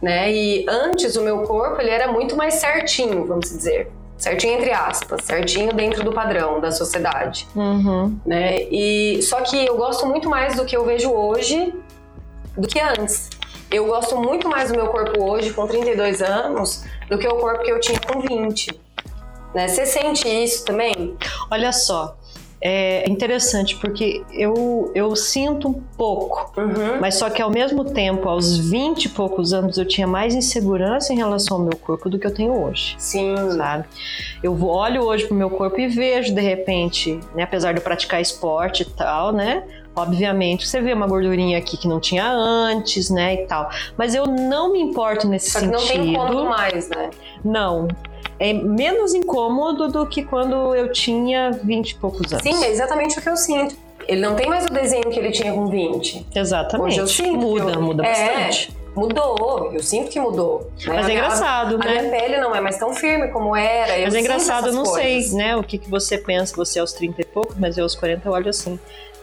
né? 0.00 0.32
E 0.32 0.66
antes 0.68 1.16
o 1.16 1.22
meu 1.22 1.42
corpo 1.42 1.80
ele 1.80 1.90
era 1.90 2.10
muito 2.10 2.36
mais 2.36 2.54
certinho, 2.54 3.26
vamos 3.26 3.50
dizer. 3.50 3.90
Certinho 4.16 4.54
entre 4.54 4.72
aspas, 4.72 5.24
certinho 5.24 5.72
dentro 5.72 6.02
do 6.04 6.12
padrão 6.12 6.60
da 6.60 6.72
sociedade. 6.72 7.46
Uhum. 7.54 8.18
Né? 8.26 8.62
E, 8.64 9.22
só 9.22 9.40
que 9.42 9.64
eu 9.64 9.76
gosto 9.76 10.06
muito 10.06 10.28
mais 10.28 10.56
do 10.56 10.64
que 10.64 10.76
eu 10.76 10.84
vejo 10.84 11.10
hoje 11.10 11.72
do 12.56 12.66
que 12.66 12.80
antes. 12.80 13.30
Eu 13.70 13.86
gosto 13.86 14.16
muito 14.16 14.48
mais 14.48 14.72
do 14.72 14.76
meu 14.76 14.88
corpo 14.88 15.22
hoje, 15.22 15.52
com 15.52 15.66
32 15.66 16.20
anos, 16.22 16.84
do 17.08 17.16
que 17.16 17.28
o 17.28 17.36
corpo 17.36 17.62
que 17.62 17.70
eu 17.70 17.78
tinha 17.78 18.00
com 18.00 18.20
20. 18.20 18.80
Né? 19.54 19.68
Você 19.68 19.86
sente 19.86 20.26
isso 20.26 20.64
também? 20.64 21.16
Olha 21.48 21.72
só, 21.72 22.16
é 22.60 23.08
interessante 23.08 23.76
porque 23.76 24.24
eu, 24.32 24.90
eu 24.94 25.14
sinto 25.14 25.68
um 25.68 25.72
pouco, 25.72 26.52
uhum. 26.60 27.00
mas 27.00 27.14
só 27.14 27.30
que 27.30 27.40
ao 27.40 27.50
mesmo 27.50 27.84
tempo, 27.84 28.28
aos 28.28 28.58
20 28.58 29.04
e 29.04 29.08
poucos 29.10 29.52
anos, 29.52 29.78
eu 29.78 29.86
tinha 29.86 30.06
mais 30.06 30.34
insegurança 30.34 31.12
em 31.12 31.16
relação 31.16 31.58
ao 31.58 31.62
meu 31.62 31.76
corpo 31.76 32.10
do 32.10 32.18
que 32.18 32.26
eu 32.26 32.34
tenho 32.34 32.52
hoje. 32.60 32.96
Sim. 32.98 33.34
Sabe? 33.56 33.84
Eu 34.42 34.60
olho 34.64 35.02
hoje 35.02 35.26
pro 35.26 35.36
meu 35.36 35.50
corpo 35.50 35.80
e 35.80 35.86
vejo, 35.86 36.34
de 36.34 36.40
repente, 36.40 37.20
né, 37.34 37.44
apesar 37.44 37.72
de 37.72 37.78
eu 37.78 37.84
praticar 37.84 38.20
esporte 38.20 38.82
e 38.82 38.86
tal, 38.86 39.32
né? 39.32 39.62
Obviamente, 39.94 40.66
você 40.66 40.80
vê 40.80 40.92
uma 40.92 41.08
gordurinha 41.08 41.58
aqui 41.58 41.76
que 41.76 41.88
não 41.88 41.98
tinha 41.98 42.28
antes, 42.30 43.10
né, 43.10 43.34
e 43.34 43.46
tal. 43.46 43.68
Mas 43.96 44.14
eu 44.14 44.26
não 44.26 44.72
me 44.72 44.80
importo 44.80 45.26
nesse 45.26 45.50
Só 45.50 45.60
sentido. 45.60 45.78
Não 45.78 45.86
tem 45.86 46.10
incômodo 46.12 46.44
mais, 46.44 46.88
né? 46.88 47.10
Não. 47.44 47.88
É 48.38 48.52
menos 48.52 49.14
incômodo 49.14 49.88
do 49.88 50.06
que 50.06 50.22
quando 50.22 50.74
eu 50.74 50.92
tinha 50.92 51.50
20 51.50 51.90
e 51.90 51.94
poucos 51.96 52.32
anos. 52.32 52.42
Sim, 52.42 52.64
é 52.64 52.70
exatamente 52.70 53.18
o 53.18 53.22
que 53.22 53.28
eu 53.28 53.36
sinto. 53.36 53.76
Ele 54.06 54.22
não 54.22 54.34
tem 54.34 54.48
mais 54.48 54.64
o 54.64 54.70
desenho 54.70 55.10
que 55.10 55.18
ele 55.18 55.30
tinha 55.30 55.52
com 55.52 55.66
20. 55.66 56.26
Exatamente. 56.34 56.86
Hoje 56.86 56.98
eu 56.98 57.06
sinto. 57.06 57.36
Muda, 57.36 57.72
eu... 57.72 57.82
muda 57.82 58.06
é, 58.06 58.36
bastante. 58.36 58.76
mudou, 58.94 59.70
eu 59.72 59.82
sinto 59.82 60.08
que 60.08 60.18
mudou. 60.18 60.70
Né? 60.86 60.94
Mas 60.94 61.08
é 61.08 61.12
engraçado, 61.12 61.74
a, 61.74 61.78
né? 61.78 61.98
A 61.98 62.02
minha 62.02 62.10
pele 62.10 62.38
não 62.38 62.54
é 62.54 62.60
mais 62.60 62.78
tão 62.78 62.94
firme 62.94 63.28
como 63.28 63.54
era. 63.54 64.02
Mas 64.02 64.14
é 64.14 64.20
engraçado, 64.20 64.68
eu 64.68 64.72
não 64.72 64.84
coisas. 64.84 65.26
sei, 65.26 65.36
né, 65.36 65.56
o 65.56 65.62
que, 65.62 65.76
que 65.76 65.90
você 65.90 66.16
pensa, 66.16 66.56
você 66.56 66.78
aos 66.78 66.92
30 66.94 67.20
e 67.20 67.24
pouco, 67.24 67.54
mas 67.58 67.76
eu 67.76 67.84
aos 67.84 67.94
40 67.94 68.26
eu 68.26 68.32
olho 68.32 68.48
assim 68.48 68.78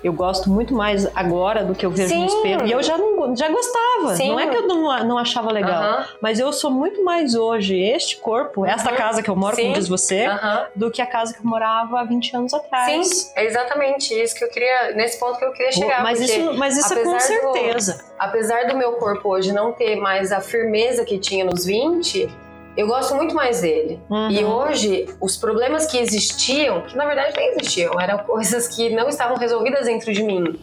eu 0.05 0.13
gosto 0.13 0.51
muito 0.51 0.71
mais 0.71 1.07
agora 1.15 1.63
do 1.63 1.73
que 1.73 1.83
eu 1.83 1.89
vejo 1.89 2.09
Sim. 2.09 2.19
no 2.19 2.25
espelho. 2.27 2.67
E 2.67 2.71
eu 2.71 2.83
já, 2.83 2.95
não, 2.95 3.14
já 3.35 3.49
gostava. 3.49 4.15
Sim. 4.15 4.29
Não 4.29 4.39
é 4.39 4.47
que 4.47 4.57
eu 4.57 4.67
não, 4.67 5.03
não 5.05 5.17
achava 5.17 5.51
legal. 5.51 6.03
Mas 6.21 6.39
eu 6.39 6.51
sou 6.51 6.69
muito 6.69 7.03
mais 7.03 7.35
hoje 7.35 7.79
este 7.79 8.17
corpo, 8.17 8.65
esta 8.65 8.91
casa 8.91 9.23
que 9.23 9.29
eu 9.29 9.35
moro, 9.35 9.55
Sim. 9.55 9.63
como 9.63 9.73
diz 9.75 9.87
você, 9.87 10.27
do 10.75 10.91
que 10.91 11.01
a 11.01 11.07
casa 11.07 11.33
que 11.33 11.39
eu 11.39 11.45
morava 11.45 12.01
há 12.01 12.03
20 12.03 12.35
anos 12.35 12.53
atrás. 12.53 13.07
Sim, 13.07 13.31
é 13.35 13.45
exatamente 13.45 14.13
isso 14.13 14.35
que 14.35 14.43
eu 14.43 14.49
queria, 14.49 14.91
nesse 14.91 15.19
ponto 15.19 15.37
que 15.39 15.45
eu 15.45 15.51
queria 15.53 15.71
chegar. 15.71 16.03
Mas 16.03 16.19
isso, 16.19 16.53
mas 16.55 16.77
isso 16.77 16.93
é 16.93 17.03
com 17.03 17.19
certeza. 17.19 17.93
Do, 17.93 18.03
apesar 18.19 18.67
do 18.67 18.77
meu 18.77 18.93
corpo 18.93 19.29
hoje 19.29 19.51
não 19.51 19.71
ter 19.71 19.95
mais 19.95 20.31
a 20.31 20.41
firmeza 20.41 21.05
que 21.05 21.17
tinha 21.17 21.45
nos 21.45 21.65
20, 21.65 22.29
eu 22.77 22.87
gosto 22.87 23.15
muito 23.15 23.33
mais 23.33 23.61
dele. 23.61 23.99
Uhum. 24.09 24.29
E 24.29 24.43
hoje, 24.43 25.05
os 25.21 25.37
problemas 25.37 25.85
que 25.85 25.97
existiam, 25.97 26.81
que 26.81 26.95
na 26.95 27.05
verdade 27.05 27.33
nem 27.37 27.51
existiam, 27.51 27.99
eram 27.99 28.17
coisas 28.19 28.67
que 28.67 28.89
não 28.89 29.07
estavam 29.07 29.37
resolvidas 29.37 29.85
dentro 29.85 30.11
de 30.11 30.21
mim. 30.23 30.59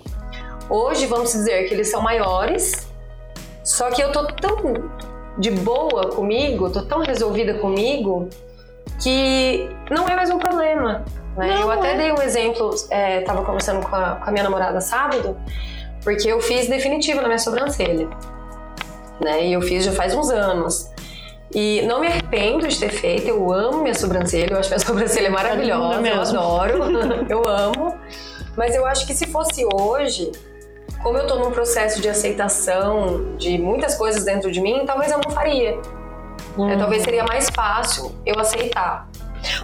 Hoje, 0.69 1.07
vamos 1.07 1.33
dizer 1.33 1.69
que 1.69 1.75
eles 1.75 1.90
são 1.90 2.00
maiores, 2.00 2.87
só 3.64 3.90
que 3.90 4.02
eu 4.02 4.11
tô 4.12 4.26
tão 4.26 4.90
de 5.38 5.50
boa 5.50 6.11
comigo, 6.11 6.71
tô 6.71 6.83
tão 6.83 7.00
resolvida 7.00 7.54
comigo, 7.54 8.28
que 9.02 9.69
não 9.90 10.09
é 10.09 10.14
mais 10.14 10.31
um 10.31 10.38
problema. 10.38 11.04
Né? 11.37 11.62
eu 11.62 11.71
até 11.71 11.95
é. 11.95 11.97
dei 11.97 12.12
um 12.12 12.21
exemplo, 12.21 12.75
é, 12.90 13.23
tava 13.23 13.42
conversando 13.42 13.87
com 13.87 13.97
a, 13.97 14.16
com 14.16 14.28
a 14.28 14.31
minha 14.31 14.45
namorada 14.45 14.81
sábado, 14.83 15.37
porque 16.04 16.31
eu 16.31 16.40
fiz 16.42 16.69
definitivo 16.69 17.23
na 17.23 17.26
minha 17.26 17.38
sobrancelha. 17.38 18.09
Né? 19.21 19.47
E 19.47 19.52
eu 19.52 19.62
fiz 19.62 19.85
já 19.85 19.92
faz 19.92 20.14
uns 20.14 20.31
anos. 20.31 20.90
E 21.54 21.83
não 21.83 22.00
me 22.00 22.07
arrependo 22.07 22.66
de 22.66 22.78
ter 22.78 22.90
feito, 22.90 23.28
eu 23.28 23.52
amo 23.52 23.83
minha 23.83 23.95
sobrancelha, 23.95 24.52
eu 24.52 24.59
acho 24.59 24.69
minha 24.69 24.81
sobrancelha 24.85 25.31
maravilhosa, 25.31 26.07
eu 26.07 26.21
adoro, 26.21 26.83
eu 27.28 27.49
amo. 27.49 27.95
Mas 28.57 28.75
eu 28.75 28.85
acho 28.85 29.07
que 29.07 29.14
se 29.14 29.26
fosse 29.26 29.66
hoje, 29.75 30.31
como 31.02 31.18
eu 31.18 31.26
tô 31.26 31.37
num 31.37 31.50
processo 31.50 32.00
de 32.00 32.08
aceitação 32.08 33.37
de 33.37 33.58
muitas 33.58 33.94
coisas 33.94 34.25
dentro 34.25 34.50
de 34.50 34.61
mim, 34.61 34.84
talvez 34.87 35.11
eu 35.12 35.18
não 35.18 35.30
faria. 35.30 35.78
Hum. 36.56 36.68
É, 36.68 36.76
talvez 36.76 37.02
seria 37.02 37.25
mais 37.25 37.49
fácil 37.50 38.12
eu 38.26 38.38
aceitar. 38.38 39.08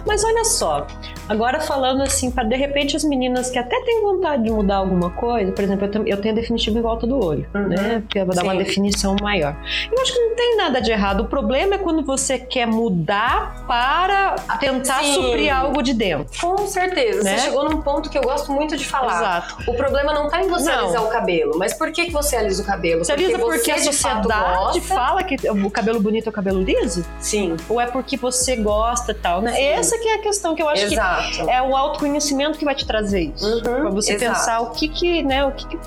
Mas 0.05 0.23
olha 0.23 0.43
só, 0.45 0.87
agora 1.27 1.59
falando 1.59 2.01
assim, 2.01 2.31
para 2.31 2.43
de 2.43 2.55
repente 2.55 2.95
as 2.95 3.03
meninas 3.03 3.49
que 3.49 3.57
até 3.57 3.79
têm 3.81 4.01
vontade 4.01 4.43
de 4.43 4.51
mudar 4.51 4.77
alguma 4.77 5.09
coisa, 5.11 5.51
por 5.51 5.63
exemplo, 5.63 5.89
eu, 5.93 6.07
eu 6.07 6.17
tenho 6.21 6.35
definitivo 6.35 6.77
em 6.77 6.81
volta 6.81 7.05
do 7.05 7.23
olho, 7.23 7.45
uhum. 7.53 7.67
né? 7.67 7.99
Porque 8.01 8.19
eu 8.19 8.25
vou 8.25 8.35
dar 8.35 8.41
Sim. 8.41 8.47
uma 8.47 8.55
definição 8.55 9.15
maior. 9.21 9.55
Eu 9.91 10.01
acho 10.01 10.13
que 10.13 10.19
não 10.19 10.35
tem 10.35 10.57
nada 10.57 10.81
de 10.81 10.91
errado. 10.91 11.21
O 11.21 11.27
problema 11.27 11.75
é 11.75 11.77
quando 11.77 12.03
você 12.03 12.37
quer 12.37 12.65
mudar 12.65 13.65
para 13.67 14.35
tentar 14.59 15.03
Sim. 15.03 15.13
suprir 15.13 15.55
algo 15.55 15.81
de 15.81 15.93
dentro. 15.93 16.39
Com 16.39 16.67
certeza. 16.67 17.23
Né? 17.23 17.37
Você 17.37 17.45
chegou 17.45 17.69
num 17.69 17.81
ponto 17.81 18.09
que 18.09 18.17
eu 18.17 18.23
gosto 18.23 18.51
muito 18.51 18.77
de 18.77 18.85
falar. 18.85 19.17
Exato. 19.17 19.71
O 19.71 19.73
problema 19.75 20.13
não 20.13 20.25
está 20.25 20.41
em 20.41 20.47
você 20.47 20.71
não. 20.71 20.85
alisar 20.85 21.03
o 21.03 21.09
cabelo, 21.09 21.57
mas 21.57 21.73
por 21.73 21.91
que, 21.91 22.05
que 22.05 22.11
você 22.11 22.35
alisa 22.35 22.63
o 22.63 22.65
cabelo? 22.65 23.03
Você 23.03 23.11
alisa 23.11 23.37
porque, 23.37 23.57
porque 23.57 23.71
a 23.71 23.77
sociedade 23.79 24.81
fala 24.81 25.23
que 25.23 25.35
o 25.49 25.69
cabelo 25.69 25.99
bonito 25.99 26.27
é 26.27 26.29
o 26.29 26.33
cabelo 26.33 26.61
liso? 26.61 27.05
Sim. 27.19 27.55
Ou 27.67 27.79
é 27.79 27.85
porque 27.85 28.17
você 28.17 28.55
gosta 28.55 29.11
e 29.11 29.15
tal, 29.15 29.41
né? 29.41 29.59
Essa 29.71 29.97
que 29.97 30.07
é 30.07 30.15
a 30.15 30.17
questão 30.19 30.55
que 30.55 30.61
eu 30.61 30.69
acho 30.69 30.85
Exato. 30.85 31.45
que 31.45 31.49
é 31.49 31.61
o 31.61 31.75
autoconhecimento 31.75 32.57
que 32.57 32.65
vai 32.65 32.75
te 32.75 32.85
trazer 32.85 33.31
isso. 33.35 33.45
Uhum, 33.45 33.61
pra 33.61 33.89
você 33.89 34.13
exato. 34.13 34.33
pensar 34.33 34.59
o 34.61 34.71
que 34.71 34.87
que, 34.87 35.23
né, 35.23 35.45
o 35.45 35.51
que, 35.51 35.67
que, 35.67 35.77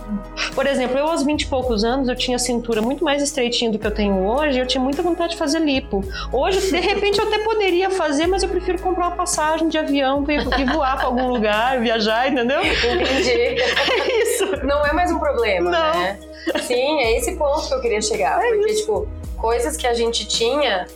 Por 0.54 0.66
exemplo, 0.66 0.98
eu 0.98 1.06
aos 1.06 1.22
20 1.22 1.42
e 1.42 1.46
poucos 1.46 1.84
anos, 1.84 2.08
eu 2.08 2.16
tinha 2.16 2.36
a 2.36 2.40
cintura 2.40 2.80
muito 2.80 3.04
mais 3.04 3.22
estreitinha 3.22 3.70
do 3.70 3.78
que 3.78 3.86
eu 3.86 3.90
tenho 3.90 4.26
hoje, 4.26 4.58
eu 4.58 4.66
tinha 4.66 4.82
muita 4.82 5.02
vontade 5.02 5.32
de 5.32 5.38
fazer 5.38 5.60
lipo. 5.60 6.02
Hoje, 6.32 6.60
de 6.70 6.80
repente, 6.80 7.18
eu 7.18 7.26
até 7.26 7.38
poderia 7.38 7.90
fazer, 7.90 8.26
mas 8.26 8.42
eu 8.42 8.48
prefiro 8.48 8.80
comprar 8.80 9.08
uma 9.08 9.16
passagem 9.16 9.68
de 9.68 9.78
avião 9.78 10.24
e 10.28 10.64
voar 10.64 10.96
para 10.96 11.06
algum 11.06 11.28
lugar, 11.28 11.80
viajar, 11.80 12.28
entendeu? 12.30 12.60
Entendi. 12.64 13.62
É 14.02 14.22
isso. 14.22 14.66
Não 14.66 14.84
é 14.86 14.92
mais 14.92 15.10
um 15.10 15.18
problema, 15.18 15.70
Não. 15.70 16.00
né? 16.00 16.18
Sim, 16.62 17.00
é 17.00 17.18
esse 17.18 17.36
ponto 17.36 17.68
que 17.68 17.74
eu 17.74 17.80
queria 17.80 18.00
chegar. 18.00 18.42
É 18.42 18.48
porque, 18.48 18.70
isso. 18.70 18.80
tipo, 18.80 19.08
coisas 19.36 19.76
que 19.76 19.86
a 19.86 19.94
gente 19.94 20.26
tinha 20.26 20.86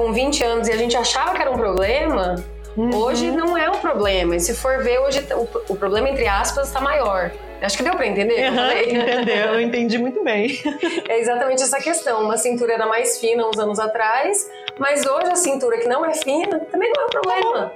com 0.00 0.14
20 0.14 0.42
anos 0.42 0.68
e 0.68 0.72
a 0.72 0.78
gente 0.78 0.96
achava 0.96 1.34
que 1.34 1.42
era 1.42 1.50
um 1.50 1.58
problema, 1.58 2.42
uhum. 2.74 2.96
hoje 2.96 3.30
não 3.30 3.54
é 3.54 3.68
um 3.68 3.76
problema. 3.80 4.34
E 4.34 4.40
se 4.40 4.54
for 4.54 4.82
ver, 4.82 4.98
hoje 4.98 5.22
o, 5.30 5.72
o 5.74 5.76
problema, 5.76 6.08
entre 6.08 6.26
aspas, 6.26 6.68
está 6.68 6.80
maior. 6.80 7.30
Acho 7.60 7.76
que 7.76 7.82
deu 7.82 7.94
para 7.94 8.06
entender. 8.06 8.50
Uhum, 8.50 8.72
entendeu, 8.72 9.46
eu 9.52 9.60
entendi 9.60 9.98
muito 9.98 10.24
bem. 10.24 10.58
É 11.06 11.18
exatamente 11.18 11.62
essa 11.62 11.78
questão. 11.78 12.24
Uma 12.24 12.38
cintura 12.38 12.72
era 12.72 12.86
mais 12.86 13.18
fina 13.18 13.46
uns 13.46 13.58
anos 13.58 13.78
atrás, 13.78 14.50
mas 14.78 15.04
hoje 15.04 15.30
a 15.30 15.36
cintura 15.36 15.76
que 15.76 15.86
não 15.86 16.02
é 16.06 16.14
fina 16.14 16.60
também 16.60 16.90
não 16.96 17.02
é 17.02 17.06
um 17.06 17.10
problema. 17.10 17.72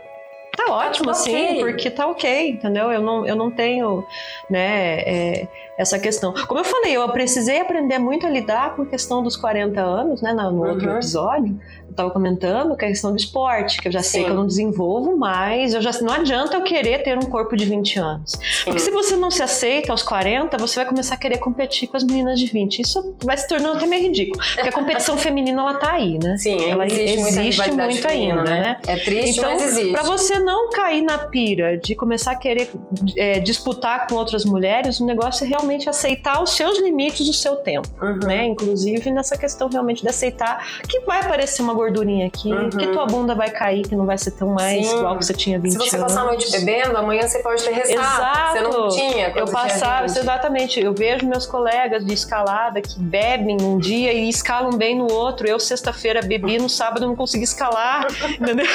Tá 0.56 0.72
ótimo, 0.72 1.06
tá 1.08 1.14
sim, 1.14 1.44
okay. 1.44 1.58
porque 1.58 1.90
tá 1.90 2.06
ok, 2.06 2.50
entendeu? 2.50 2.90
Eu 2.90 3.02
não, 3.02 3.26
eu 3.26 3.34
não 3.34 3.50
tenho, 3.50 4.06
né, 4.48 5.00
é, 5.00 5.48
essa 5.76 5.98
questão. 5.98 6.32
Como 6.46 6.60
eu 6.60 6.64
falei, 6.64 6.96
eu 6.96 7.08
precisei 7.08 7.60
aprender 7.60 7.98
muito 7.98 8.26
a 8.26 8.30
lidar 8.30 8.76
com 8.76 8.82
a 8.82 8.86
questão 8.86 9.22
dos 9.22 9.36
40 9.36 9.80
anos, 9.80 10.22
né, 10.22 10.32
no 10.32 10.50
uhum. 10.50 10.68
outro 10.70 10.90
episódio. 10.90 11.58
Eu 11.86 11.90
estava 11.90 12.10
comentando 12.10 12.76
que 12.76 12.84
é 12.84 12.88
a 12.88 12.90
questão 12.90 13.10
do 13.10 13.16
esporte, 13.16 13.80
que 13.80 13.88
eu 13.88 13.92
já 13.92 14.02
Sim. 14.02 14.10
sei 14.10 14.24
que 14.24 14.30
eu 14.30 14.34
não 14.34 14.46
desenvolvo 14.46 15.16
mais, 15.16 15.74
eu 15.74 15.82
já 15.82 15.90
não 16.00 16.12
adianta 16.12 16.56
eu 16.56 16.62
querer 16.62 17.02
ter 17.02 17.16
um 17.16 17.22
corpo 17.22 17.56
de 17.56 17.64
20 17.64 17.98
anos. 17.98 18.32
Sim. 18.32 18.64
Porque 18.64 18.78
se 18.80 18.90
você 18.90 19.16
não 19.16 19.30
se 19.30 19.42
aceita 19.42 19.92
aos 19.92 20.02
40, 20.02 20.56
você 20.58 20.76
vai 20.76 20.86
começar 20.86 21.14
a 21.14 21.18
querer 21.18 21.38
competir 21.38 21.88
com 21.88 21.96
as 21.96 22.04
meninas 22.04 22.38
de 22.38 22.46
20. 22.46 22.80
Isso 22.80 23.16
vai 23.24 23.36
se 23.36 23.48
tornando 23.48 23.76
até 23.76 23.86
meio 23.86 24.02
ridículo. 24.02 24.42
Porque 24.54 24.68
a 24.68 24.72
competição 24.72 25.16
feminina 25.18 25.60
ela 25.60 25.74
tá 25.74 25.92
aí, 25.92 26.18
né? 26.22 26.36
Sim, 26.36 26.70
ela 26.70 26.86
existe, 26.86 27.20
existe 27.20 27.70
muito 27.72 28.08
ainda, 28.08 28.42
né? 28.42 28.60
né? 28.60 28.76
É 28.86 28.96
triste, 28.96 29.38
então, 29.38 29.52
mas 29.52 29.62
existe. 29.62 29.92
Para 29.92 30.02
você 30.02 30.38
não 30.38 30.70
cair 30.70 31.02
na 31.02 31.18
pira 31.18 31.76
de 31.76 31.94
começar 31.94 32.32
a 32.32 32.36
querer 32.36 32.70
é, 33.16 33.40
disputar 33.40 34.06
com 34.06 34.14
outras 34.14 34.44
mulheres, 34.44 35.00
o 35.00 35.06
negócio 35.06 35.44
é 35.44 35.48
realmente 35.48 35.63
aceitar 35.88 36.42
os 36.42 36.50
seus 36.50 36.78
limites, 36.80 37.28
o 37.28 37.32
seu 37.32 37.56
tempo, 37.56 37.88
uhum. 38.00 38.18
né? 38.26 38.44
Inclusive 38.44 39.10
nessa 39.10 39.36
questão 39.36 39.68
realmente 39.68 40.02
de 40.02 40.08
aceitar 40.08 40.64
que 40.88 41.00
vai 41.00 41.20
aparecer 41.20 41.62
uma 41.62 41.74
gordurinha 41.74 42.26
aqui, 42.26 42.52
uhum. 42.52 42.70
que 42.70 42.86
tua 42.88 43.06
bunda 43.06 43.34
vai 43.34 43.50
cair, 43.50 43.86
que 43.86 43.94
não 43.94 44.06
vai 44.06 44.18
ser 44.18 44.32
tão 44.32 44.48
mais 44.48 44.86
Sim. 44.86 44.98
igual 44.98 45.18
que 45.18 45.24
você 45.24 45.34
tinha 45.34 45.58
20 45.58 45.74
anos. 45.74 45.84
Se 45.84 45.90
você 45.90 45.98
passar 45.98 46.20
a 46.22 46.24
noite 46.24 46.50
bebendo, 46.50 46.96
amanhã 46.96 47.26
você 47.26 47.38
pode 47.40 47.62
ter 47.62 47.72
ressaca. 47.72 48.00
Exato. 48.00 48.52
Você 48.52 48.60
não 48.62 48.88
tinha. 48.88 49.32
Eu 49.34 49.46
passava, 49.46 50.06
exatamente. 50.06 50.80
Eu 50.80 50.92
vejo 50.92 51.26
meus 51.26 51.46
colegas 51.46 52.04
de 52.04 52.12
escalada 52.12 52.80
que 52.80 52.98
bebem 52.98 53.56
um 53.60 53.78
dia 53.78 54.12
e 54.12 54.28
escalam 54.28 54.72
bem 54.72 54.96
no 54.96 55.10
outro. 55.10 55.46
Eu, 55.46 55.58
sexta-feira, 55.58 56.20
bebi, 56.22 56.58
no 56.58 56.68
sábado 56.68 57.06
não 57.06 57.16
consegui 57.16 57.44
escalar, 57.44 58.06
entendeu? 58.40 58.66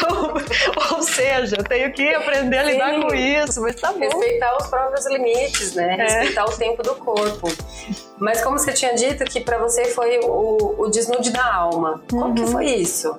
Ou 0.91 1.03
seja, 1.03 1.57
eu 1.57 1.63
tenho 1.63 1.91
que 1.91 2.13
aprender 2.13 2.57
a 2.57 2.63
lidar 2.63 2.93
Sim. 2.93 3.01
com 3.01 3.15
isso, 3.15 3.61
mas 3.61 3.75
tá 3.75 3.91
bom. 3.91 3.99
Respeitar 3.99 4.57
os 4.57 4.67
próprios 4.67 5.05
limites, 5.07 5.75
né? 5.75 5.95
É. 5.99 6.03
Respeitar 6.03 6.45
o 6.45 6.57
tempo 6.57 6.78
do 6.83 6.95
corpo. 6.95 7.47
Mas 8.17 8.41
como 8.41 8.57
você 8.57 8.73
tinha 8.73 8.93
dito 8.93 9.23
que 9.25 9.39
para 9.39 9.57
você 9.57 9.85
foi 9.85 10.19
o, 10.19 10.75
o 10.77 10.87
desnude 10.89 11.31
da 11.31 11.53
alma, 11.53 12.01
como 12.09 12.25
uhum. 12.25 12.35
que 12.35 12.45
foi 12.47 12.65
isso? 12.65 13.15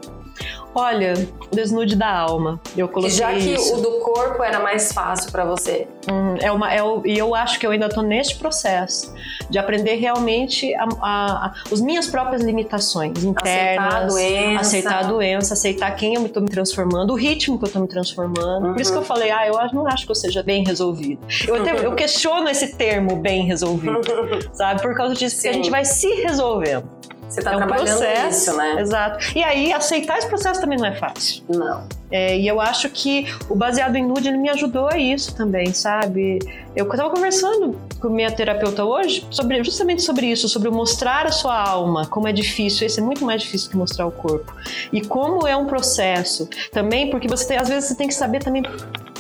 Olha, 0.75 1.15
desnude 1.53 1.97
da 1.97 2.09
alma. 2.09 2.61
Eu 2.77 2.89
coloquei 2.89 3.17
Já 3.17 3.33
que 3.33 3.55
isso. 3.55 3.77
o 3.77 3.81
do 3.81 3.91
corpo 4.01 4.43
era 4.43 4.61
mais 4.61 4.93
fácil 4.93 5.33
para 5.33 5.45
você. 5.45 5.89
Hum, 6.11 6.37
é 6.41 6.51
uma, 6.53 6.73
é 6.73 6.81
e 7.05 7.19
eu 7.19 7.35
acho 7.35 7.59
que 7.59 7.67
eu 7.67 7.73
ainda 7.73 7.89
tô 7.89 8.03
neste 8.03 8.37
processo 8.37 9.13
de 9.49 9.59
aprender 9.59 9.97
realmente 9.97 10.73
a, 10.75 10.85
a, 10.85 11.47
a, 11.47 11.55
as 11.73 11.81
minhas 11.81 12.07
próprias 12.07 12.43
limitações 12.43 13.25
internas. 13.25 13.87
Aceitar 13.87 14.03
a 14.03 14.07
doença. 14.07 14.61
Aceitar 14.61 14.99
a 14.99 15.03
doença, 15.03 15.55
aceitar 15.55 15.91
quem 15.97 16.15
eu 16.15 16.25
estou 16.25 16.43
me 16.43 16.49
transformando, 16.49 17.13
o 17.13 17.17
ritmo 17.17 17.59
que 17.59 17.65
eu 17.65 17.67
estou 17.67 17.83
me 17.83 17.89
transformando. 17.89 18.67
Uhum. 18.67 18.73
Por 18.73 18.81
isso 18.81 18.93
que 18.93 18.97
eu 18.97 19.03
uhum. 19.03 19.07
falei, 19.07 19.31
ah, 19.31 19.47
eu 19.47 19.55
não 19.73 19.87
acho 19.89 20.05
que 20.05 20.11
eu 20.11 20.17
seja 20.17 20.43
bem 20.43 20.65
resolvido. 20.65 21.21
Eu, 21.47 21.57
até, 21.57 21.85
eu 21.85 21.95
questiono 21.95 22.49
esse 22.49 22.77
termo 22.77 23.17
bem 23.17 23.45
resolvido, 23.45 24.01
sabe? 24.55 24.81
Por 24.81 24.95
causa 24.95 25.15
disso, 25.15 25.37
Sim. 25.37 25.43
que 25.43 25.49
a 25.49 25.53
gente 25.53 25.71
vai 25.71 25.85
se 25.85 26.09
resolvendo. 26.23 27.00
Você 27.31 27.41
está 27.41 27.53
é 27.53 27.55
um 27.55 27.59
trabalhando 27.59 27.87
processo, 27.87 28.51
isso, 28.51 28.57
né? 28.57 28.81
Exato. 28.81 29.39
E 29.39 29.45
aí, 29.45 29.73
aceitar 29.73 30.19
esse 30.19 30.27
processo 30.27 30.61
também 30.61 30.77
não 30.79 30.87
é 30.87 30.95
fácil. 30.97 31.45
Não. 31.49 31.87
É, 32.11 32.39
e 32.39 32.47
eu 32.49 32.61
acho 32.61 32.89
que 32.91 33.27
o 33.49 33.55
baseado 33.55 33.97
em 33.97 34.07
nude 34.07 34.29
ele 34.29 34.39
me 34.39 34.49
ajudou 34.51 34.89
a 34.89 34.99
isso 34.99 35.35
também, 35.35 35.73
sabe? 35.73 36.39
Eu 36.75 36.89
estava 36.89 37.11
conversando 37.11 37.79
com 38.01 38.09
minha 38.09 38.31
terapeuta 38.31 38.85
hoje 38.85 39.27
sobre, 39.31 39.63
justamente 39.63 40.03
sobre 40.03 40.27
isso, 40.27 40.49
sobre 40.49 40.71
mostrar 40.71 41.27
a 41.27 41.33
sua 41.33 41.57
alma, 41.57 42.07
como 42.07 42.27
é 42.27 42.33
difícil, 42.33 42.87
esse 42.87 43.01
é 43.01 43.03
muito 43.03 43.25
mais 43.25 43.43
difícil 43.43 43.71
que 43.71 43.77
mostrar 43.77 44.07
o 44.07 44.13
corpo. 44.13 44.55
E 44.93 45.01
como 45.01 45.47
é 45.47 45.57
um 45.57 45.67
processo 45.67 46.49
também, 46.73 47.11
porque 47.11 47.29
você 47.29 47.47
tem, 47.47 47.57
às 47.59 47.69
vezes 47.69 47.89
você 47.89 47.95
tem 47.95 48.09
que 48.09 48.15
saber 48.15 48.43
também 48.43 48.63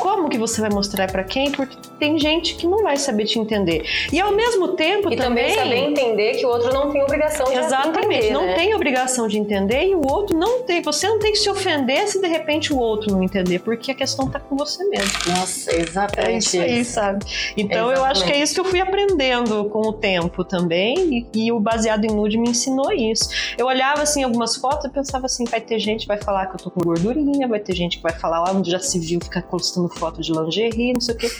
como 0.01 0.31
que 0.31 0.39
você 0.39 0.61
vai 0.63 0.71
mostrar 0.71 1.13
para 1.13 1.23
quem? 1.23 1.53
Porque 1.53 1.77
tem 1.99 2.19
gente 2.19 2.55
que 2.55 2.67
não 2.67 2.83
vai 2.83 2.97
saber 2.97 3.27
te 3.27 3.39
entender. 3.39 3.85
E 4.11 4.19
ao 4.19 4.33
mesmo 4.33 4.69
tempo 4.69 5.13
e 5.13 5.17
também... 5.17 5.55
também 5.55 5.55
saber 5.55 5.77
entender 5.77 6.37
que 6.39 6.47
o 6.47 6.49
outro 6.49 6.73
não 6.73 6.91
tem 6.91 7.03
obrigação 7.03 7.45
de 7.45 7.59
Exatamente, 7.59 8.07
entender, 8.07 8.33
não 8.33 8.47
né? 8.47 8.55
tem 8.55 8.75
obrigação 8.75 9.29
de 9.29 9.39
entender 9.39 9.89
e 9.89 9.95
o 9.95 10.01
outro 10.11 10.37
não 10.37 10.63
tem. 10.63 10.81
Você 10.81 11.07
não 11.07 11.19
tem 11.19 11.33
que 11.33 11.39
se 11.39 11.51
ofender 11.51 12.09
se 12.09 12.19
de 12.19 12.27
repente 12.27 12.73
o 12.73 12.79
outro 12.81 13.13
não 13.13 13.23
entender, 13.23 13.61
porque 13.61 13.93
a 13.93 13.95
questão 13.95 14.29
tá 14.29 14.41
com 14.41 14.57
você 14.57 14.83
mesmo. 14.85 15.13
Nossa, 15.29 15.71
É 15.73 15.81
exatamente 15.81 16.39
isso 16.39 16.61
aí, 16.61 16.85
sabe? 16.85 17.25
Então 17.57 17.91
eu 17.91 18.05
acho 18.05 18.25
que 18.25 18.33
é 18.33 18.41
isso 18.41 18.55
que 18.55 18.61
eu 18.61 18.65
fui 18.65 18.81
aprendendo 18.81 19.65
com 19.67 19.81
o 19.81 19.93
tempo 19.93 20.45
também, 20.45 21.27
e, 21.35 21.47
e 21.47 21.53
o 21.53 21.61
baseado 21.61 22.05
em 22.05 22.11
nude 22.11 22.39
me 22.39 22.51
ensinou 22.51 22.93
isso. 22.93 23.29
Eu 23.57 23.67
olhava 23.67 24.03
assim 24.03 24.23
algumas 24.23 24.57
fotos 24.57 24.87
e 24.87 24.89
pensava 24.89 25.27
assim, 25.27 25.45
vai 25.45 25.61
ter 25.61 25.79
gente 25.79 26.03
que 26.03 26.09
vai 26.09 26.19
falar 26.19 26.47
que 26.47 26.55
eu 26.55 26.59
tô 26.59 26.71
com 26.71 26.81
gordurinha, 26.81 27.47
vai 27.47 27.61
ter 27.61 27.75
gente 27.75 27.99
que 27.99 28.03
vai 28.03 28.13
falar, 28.13 28.39
ah, 28.49 28.53
onde 28.53 28.71
já 28.71 28.81
se 28.81 28.99
viu 28.99 29.21
ficar 29.23 29.43
postando 29.43 29.89
foto 29.89 30.21
de 30.21 30.33
lingerie, 30.33 30.93
não 30.93 31.01
sei 31.01 31.15
o 31.15 31.19
quê. 31.19 31.31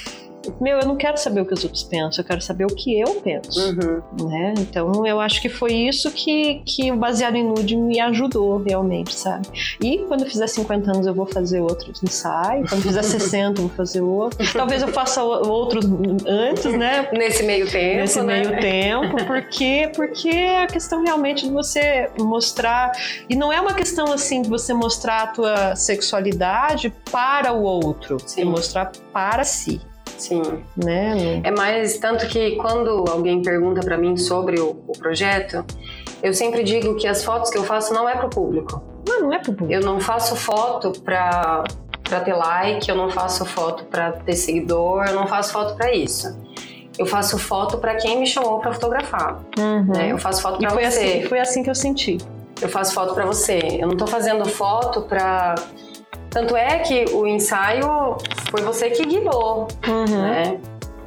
Meu, 0.61 0.79
eu 0.79 0.87
não 0.87 0.97
quero 0.97 1.17
saber 1.17 1.41
o 1.41 1.47
que 1.47 1.55
os 1.55 1.65
outros 1.65 1.83
pensam, 1.83 2.23
eu 2.23 2.29
quero 2.29 2.41
saber 2.41 2.65
o 2.65 2.75
que 2.75 2.99
eu 2.99 3.21
penso. 3.21 3.61
Uhum. 3.61 4.29
Né? 4.29 4.55
Então 4.59 5.07
eu 5.07 5.21
acho 5.21 5.41
que 5.41 5.49
foi 5.49 5.73
isso 5.73 6.11
que, 6.11 6.63
que 6.65 6.91
o 6.93 6.97
baseado 6.97 7.37
em 7.37 7.45
nude 7.45 7.77
me 7.77 8.01
ajudou 8.01 8.59
realmente, 8.59 9.15
sabe? 9.15 9.49
E 9.83 9.99
quando 10.09 10.23
eu 10.23 10.31
fizer 10.31 10.47
50 10.47 10.91
anos 10.91 11.07
eu 11.07 11.15
vou 11.15 11.27
fazer 11.27 11.61
outros 11.61 12.03
ensaios, 12.03 12.69
quando 12.69 12.83
fizer 12.83 13.03
60 13.05 13.61
eu 13.61 13.69
vou 13.69 13.77
fazer 13.77 14.01
outro. 14.01 14.39
Talvez 14.53 14.83
eu 14.83 14.89
faça 14.89 15.23
outros 15.23 15.85
antes, 16.27 16.73
né? 16.77 17.09
Nesse 17.13 17.43
meio 17.43 17.71
tempo, 17.71 17.97
Nesse 18.01 18.23
né? 18.23 18.41
meio 18.41 18.61
tempo, 18.61 19.17
porque 19.27 19.91
porque 19.95 20.29
é 20.29 20.63
a 20.65 20.67
questão 20.67 21.03
realmente 21.05 21.47
de 21.47 21.53
você 21.53 22.11
mostrar 22.19 22.93
e 23.29 23.37
não 23.37 23.53
é 23.53 23.61
uma 23.61 23.75
questão 23.75 24.13
assim 24.13 24.43
de 24.43 24.49
você 24.49 24.73
mostrar 24.73 25.23
a 25.23 25.27
tua 25.29 25.77
sexualidade 25.77 26.93
para 27.11 27.53
o 27.53 27.63
outro, 27.63 28.19
Sim. 28.25 28.43
é 28.43 28.45
mostrar 28.45 28.93
para 29.13 29.45
si, 29.45 29.81
Sim. 30.21 30.43
né? 30.77 31.41
É 31.43 31.51
mais 31.51 31.99
tanto 31.99 32.27
que 32.27 32.57
quando 32.57 33.05
alguém 33.11 33.43
pergunta 33.43 33.81
pra 33.81 33.97
mim 33.97 34.17
sobre 34.17 34.61
o, 34.61 34.77
o 34.87 34.93
projeto, 34.99 35.65
eu 36.23 36.35
sempre 36.35 36.63
digo 36.63 36.95
que 36.97 37.09
as 37.09 37.25
fotos 37.25 37.51
que 37.51 37.57
eu 37.59 37.65
faço 37.65 37.93
não 37.95 38.09
é 38.09 38.15
pro 38.15 38.29
público. 38.29 38.83
Não, 39.09 39.21
não 39.23 39.33
é 39.33 39.39
pro 39.39 39.53
público. 39.55 39.73
Eu 39.73 39.81
não 39.85 39.99
faço 39.99 40.37
foto 40.37 40.93
pra, 41.01 41.65
pra 42.05 42.21
ter 42.21 42.35
like, 42.35 42.89
eu 42.89 42.95
não 42.95 43.09
faço 43.11 43.45
foto 43.47 43.85
pra 43.85 44.13
ter 44.13 44.35
seguidor, 44.37 45.05
eu 45.09 45.15
não 45.15 45.27
faço 45.27 45.53
foto 45.53 45.75
pra 45.75 45.93
isso. 45.95 46.39
Eu 46.99 47.07
faço 47.07 47.39
foto 47.39 47.79
pra 47.79 47.95
quem 47.95 48.21
me 48.21 48.27
chamou 48.27 48.59
pra 48.61 48.73
fotografar. 48.75 49.41
Uhum. 49.59 49.85
né? 49.87 50.13
Eu 50.13 50.19
faço 50.19 50.43
foto 50.43 50.59
pra 50.59 50.69
foi 50.71 50.85
você. 50.85 50.99
assim, 50.99 51.23
foi 51.29 51.39
assim 51.41 51.63
que 51.63 51.71
eu 51.71 51.75
senti. 51.75 52.19
Eu 52.61 52.69
faço 52.69 52.93
foto 52.93 53.15
pra 53.15 53.25
você. 53.25 53.79
Eu 53.81 53.89
não 53.89 53.97
tô 53.97 54.07
fazendo 54.07 54.47
foto 54.47 55.01
pra. 55.03 55.55
Tanto 56.31 56.57
é 56.57 56.79
que 56.79 57.07
o 57.13 57.27
ensaio 57.27 58.17
foi 58.51 58.63
você 58.63 58.91
que 58.91 59.05
guiou, 59.05 59.67
né? 60.09 60.61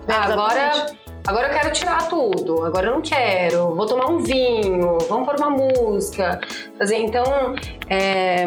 Ah, 0.07 0.25
agora, 0.25 0.87
agora 1.25 1.47
eu 1.47 1.53
quero 1.53 1.71
tirar 1.71 2.09
tudo. 2.09 2.65
Agora 2.65 2.87
eu 2.87 2.93
não 2.95 3.01
quero. 3.01 3.73
Vou 3.73 3.85
tomar 3.85 4.07
um 4.07 4.19
vinho. 4.19 4.97
Vamos 5.07 5.25
pôr 5.25 5.35
uma 5.39 5.49
música. 5.49 6.41
Fazer. 6.77 6.97
Então, 6.97 7.23
é, 7.89 8.43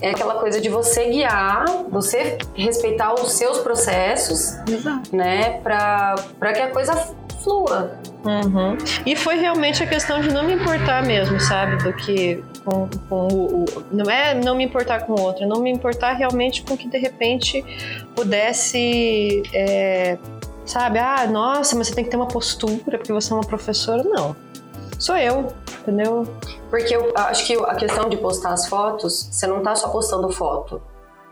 é 0.00 0.10
aquela 0.10 0.36
coisa 0.36 0.60
de 0.60 0.68
você 0.68 1.06
guiar, 1.06 1.64
você 1.90 2.38
respeitar 2.54 3.12
os 3.14 3.32
seus 3.32 3.58
processos, 3.58 4.56
Exato. 4.68 5.14
né? 5.14 5.60
Pra 5.60 6.52
que 6.54 6.60
a 6.60 6.70
coisa 6.70 6.92
flua. 7.42 7.92
Uhum. 8.24 8.76
E 9.06 9.16
foi 9.16 9.36
realmente 9.36 9.82
a 9.82 9.86
questão 9.86 10.20
de 10.20 10.32
não 10.32 10.44
me 10.44 10.54
importar 10.54 11.02
mesmo, 11.04 11.40
sabe? 11.40 11.82
Do 11.82 11.92
que 11.92 12.42
com, 12.64 12.88
com 13.08 13.28
o, 13.28 13.64
o- 13.64 13.84
Não 13.90 14.10
é 14.10 14.34
não 14.34 14.54
me 14.54 14.64
importar 14.64 15.00
com 15.06 15.14
o 15.14 15.20
outro, 15.20 15.44
é 15.44 15.46
não 15.46 15.60
me 15.60 15.70
importar 15.70 16.12
realmente 16.12 16.62
com 16.62 16.76
que 16.76 16.88
de 16.88 16.98
repente 16.98 17.64
pudesse. 18.14 19.42
é, 19.54 20.18
sabe? 20.64 20.98
Ah, 20.98 21.26
nossa, 21.26 21.74
mas 21.76 21.88
você 21.88 21.94
tem 21.94 22.04
que 22.04 22.10
ter 22.10 22.16
uma 22.16 22.28
postura 22.28 22.98
porque 22.98 23.12
você 23.12 23.32
é 23.32 23.36
uma 23.36 23.44
professora. 23.46 24.02
Não. 24.04 24.36
Sou 24.98 25.16
eu, 25.16 25.46
entendeu? 25.80 26.26
Porque 26.68 26.94
eu 26.94 27.12
acho 27.16 27.46
que 27.46 27.54
a 27.54 27.74
questão 27.74 28.08
de 28.08 28.16
postar 28.18 28.52
as 28.52 28.68
fotos, 28.68 29.28
você 29.32 29.46
não 29.46 29.62
tá 29.62 29.74
só 29.74 29.88
postando 29.88 30.30
foto. 30.30 30.80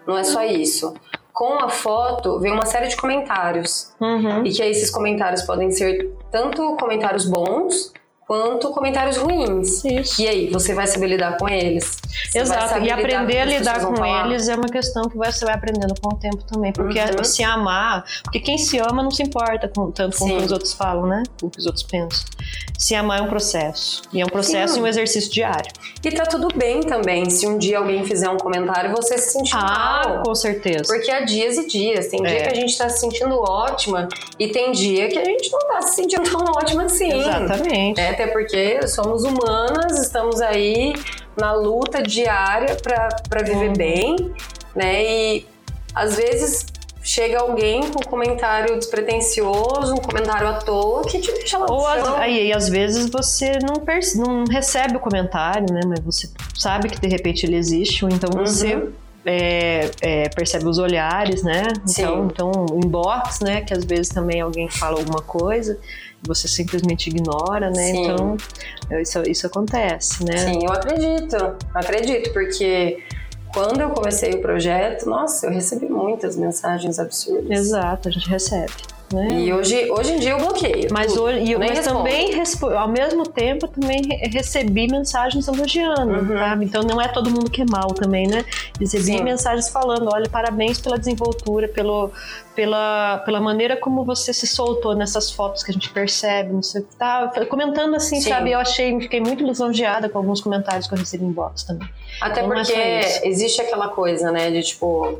Não 0.06 0.16
é 0.16 0.24
só 0.24 0.42
isso. 0.42 0.94
Com 1.38 1.62
a 1.62 1.68
foto, 1.68 2.40
vem 2.40 2.50
uma 2.50 2.66
série 2.66 2.88
de 2.88 2.96
comentários. 2.96 3.92
Uhum. 4.00 4.44
E 4.44 4.50
que 4.50 4.60
esses 4.60 4.90
comentários 4.90 5.42
podem 5.42 5.70
ser 5.70 6.10
tanto 6.32 6.76
comentários 6.80 7.26
bons 7.26 7.92
quanto 8.28 8.68
comentários 8.70 9.16
ruins. 9.16 9.82
Isso. 9.84 10.20
E 10.22 10.28
aí, 10.28 10.50
você 10.50 10.74
vai 10.74 10.86
saber 10.86 11.06
lidar 11.06 11.38
com 11.38 11.48
eles. 11.48 11.98
Você 12.30 12.38
Exato, 12.40 12.78
e 12.84 12.90
aprender 12.90 13.38
a 13.38 13.44
lidar 13.46 13.80
com 13.80 14.04
eles 14.04 14.48
é 14.48 14.54
uma 14.54 14.68
questão 14.68 15.08
que 15.08 15.16
você 15.16 15.44
vai 15.46 15.54
aprendendo 15.54 15.94
com 16.00 16.14
o 16.14 16.18
tempo 16.18 16.44
também. 16.44 16.72
Porque 16.72 16.98
Uhum. 17.00 17.24
se 17.24 17.42
amar, 17.42 18.04
porque 18.22 18.38
quem 18.40 18.58
se 18.58 18.78
ama 18.78 19.02
não 19.02 19.10
se 19.10 19.22
importa 19.22 19.66
com, 19.74 19.90
tanto 19.90 20.18
com 20.18 20.26
o 20.26 20.28
que 20.38 20.44
os 20.44 20.52
outros 20.52 20.74
falam, 20.74 21.06
né? 21.06 21.22
Com 21.40 21.46
o 21.46 21.50
que 21.50 21.58
os 21.58 21.64
outros 21.66 21.82
pensam. 21.84 22.26
Se 22.78 22.94
amar 22.94 23.18
é 23.20 23.22
um 23.22 23.28
processo. 23.28 24.02
E 24.12 24.20
é 24.20 24.24
um 24.24 24.28
processo 24.28 24.74
Sim. 24.74 24.80
e 24.80 24.82
um 24.82 24.86
exercício 24.86 25.30
diário. 25.32 25.70
E 26.04 26.10
tá 26.10 26.24
tudo 26.26 26.48
bem 26.54 26.80
também 26.80 27.28
se 27.30 27.46
um 27.46 27.56
dia 27.56 27.78
alguém 27.78 28.04
fizer 28.04 28.28
um 28.28 28.36
comentário 28.36 28.94
você 28.94 29.16
se 29.16 29.32
sentir 29.32 29.54
Ah, 29.56 30.02
mal. 30.06 30.22
com 30.22 30.34
certeza. 30.34 30.84
Porque 30.86 31.10
há 31.10 31.20
dias 31.24 31.56
e 31.56 31.66
dias. 31.66 32.08
Tem 32.08 32.22
dia 32.22 32.30
É. 32.38 32.42
que 32.42 32.50
a 32.50 32.54
gente 32.54 32.76
tá 32.76 32.88
se 32.90 33.00
sentindo 33.00 33.34
ótima 33.40 34.06
e 34.38 34.48
tem 34.48 34.70
dia 34.72 35.08
que 35.08 35.18
a 35.18 35.24
gente 35.24 35.50
não 35.50 35.60
tá 35.60 35.80
se 35.82 35.96
sentindo 35.96 36.22
tão 36.30 36.40
ótima 36.44 36.84
assim. 36.84 37.12
Exatamente. 37.12 38.00
É, 38.00 38.12
até 38.18 38.26
porque 38.26 38.86
somos 38.88 39.22
humanas, 39.22 39.98
estamos 40.00 40.40
aí 40.40 40.92
na 41.36 41.52
luta 41.52 42.02
diária 42.02 42.76
para 42.82 43.42
viver 43.44 43.68
Uhum. 43.68 43.72
bem, 43.74 44.16
né? 44.74 45.04
E 45.04 45.46
às 45.94 46.16
vezes 46.16 46.66
chega 47.00 47.38
alguém 47.38 47.80
com 47.92 48.00
um 48.00 48.10
comentário 48.10 48.76
despretensioso, 48.76 49.94
um 49.94 49.98
comentário 49.98 50.48
à 50.48 50.54
toa 50.54 51.02
que 51.04 51.20
te 51.20 51.30
deixa 51.32 51.58
lá 51.58 51.66
Ou 51.70 51.80
chão. 51.82 52.16
aí, 52.16 52.52
às 52.52 52.68
vezes 52.68 53.08
você 53.08 53.58
não, 53.62 53.76
perce- 53.76 54.18
não 54.18 54.44
recebe 54.44 54.96
o 54.96 55.00
comentário, 55.00 55.72
né? 55.72 55.80
Mas 55.86 56.00
você 56.00 56.28
sabe 56.56 56.88
que 56.88 57.00
de 57.00 57.06
repente 57.08 57.46
ele 57.46 57.56
existe, 57.56 58.04
ou 58.04 58.10
então 58.10 58.30
você 58.32 58.74
Uhum. 58.74 58.92
é, 59.24 59.90
é, 60.00 60.28
percebe 60.30 60.66
os 60.66 60.78
olhares, 60.78 61.42
né? 61.42 61.64
Sim. 61.86 62.02
Então, 62.02 62.26
então, 62.26 62.66
inbox, 62.84 63.40
né? 63.40 63.60
Que 63.62 63.72
às 63.74 63.84
vezes 63.84 64.08
também 64.08 64.40
alguém 64.40 64.68
fala 64.68 64.98
alguma 64.98 65.22
coisa 65.22 65.78
você 66.22 66.48
simplesmente 66.48 67.08
ignora, 67.08 67.70
né? 67.70 67.92
Sim. 67.92 68.04
Então, 68.04 68.36
isso, 69.00 69.22
isso 69.22 69.46
acontece, 69.46 70.24
né? 70.24 70.36
Sim, 70.36 70.64
eu 70.64 70.72
acredito, 70.72 71.56
acredito, 71.74 72.32
porque 72.32 73.02
quando 73.52 73.80
eu 73.80 73.90
comecei 73.90 74.32
o 74.32 74.40
projeto, 74.40 75.08
nossa, 75.08 75.46
eu 75.46 75.50
recebi 75.50 75.88
muitas 75.88 76.36
mensagens 76.36 76.98
absurdas. 76.98 77.50
Exato, 77.50 78.08
a 78.08 78.10
gente 78.10 78.28
recebe. 78.28 78.72
Né? 79.12 79.28
E 79.40 79.52
hoje, 79.54 79.90
hoje 79.90 80.12
em 80.12 80.18
dia 80.18 80.32
eu 80.32 80.38
bloqueio. 80.38 80.88
Mas, 80.90 81.12
tudo. 81.12 81.22
hoje, 81.24 81.50
eu- 81.52 81.58
mas 81.58 81.80
também, 81.80 82.30
ao 82.78 82.88
mesmo 82.88 83.26
tempo, 83.26 83.66
também 83.66 84.02
re- 84.06 84.28
recebi 84.30 84.86
mensagens 84.86 85.48
elogiando, 85.48 86.12
Uhum. 86.12 86.38
sabe? 86.38 86.64
Então 86.66 86.82
não 86.82 87.00
é 87.00 87.08
todo 87.08 87.30
mundo 87.30 87.50
que 87.50 87.62
é 87.62 87.64
mal 87.64 87.88
também, 87.94 88.26
né? 88.26 88.44
Recebi 88.78 89.04
Sim. 89.04 89.22
mensagens 89.22 89.70
falando, 89.70 90.10
olha, 90.12 90.28
parabéns 90.28 90.78
pela 90.78 90.98
desenvoltura, 90.98 91.66
pelo, 91.68 92.10
pela, 92.54 93.18
pela 93.24 93.40
maneira 93.40 93.76
como 93.78 94.04
você 94.04 94.32
se 94.34 94.46
soltou 94.46 94.94
nessas 94.94 95.30
fotos 95.30 95.62
que 95.62 95.70
a 95.70 95.74
gente 95.74 95.88
percebe, 95.90 96.52
não 96.52 96.62
sei 96.62 96.82
o 96.82 96.84
que 96.84 96.94
tá. 96.96 97.32
Comentando 97.48 97.94
assim, 97.96 98.20
Sim. 98.20 98.28
sabe? 98.28 98.50
Eu 98.52 98.58
achei, 98.58 98.98
fiquei 99.00 99.20
muito 99.20 99.42
lisonjeada 99.42 100.08
com 100.10 100.18
alguns 100.18 100.40
comentários 100.42 100.86
que 100.86 100.92
eu 100.94 100.98
recebi 100.98 101.24
em 101.24 101.32
box 101.32 101.64
também. 101.64 101.88
Até 102.20 102.42
Não 102.42 102.52
é 102.52 102.56
porque 102.62 103.26
existe 103.26 103.62
aquela 103.62 103.88
coisa, 103.88 104.30
né, 104.30 104.50
de 104.50 104.62
tipo, 104.62 105.18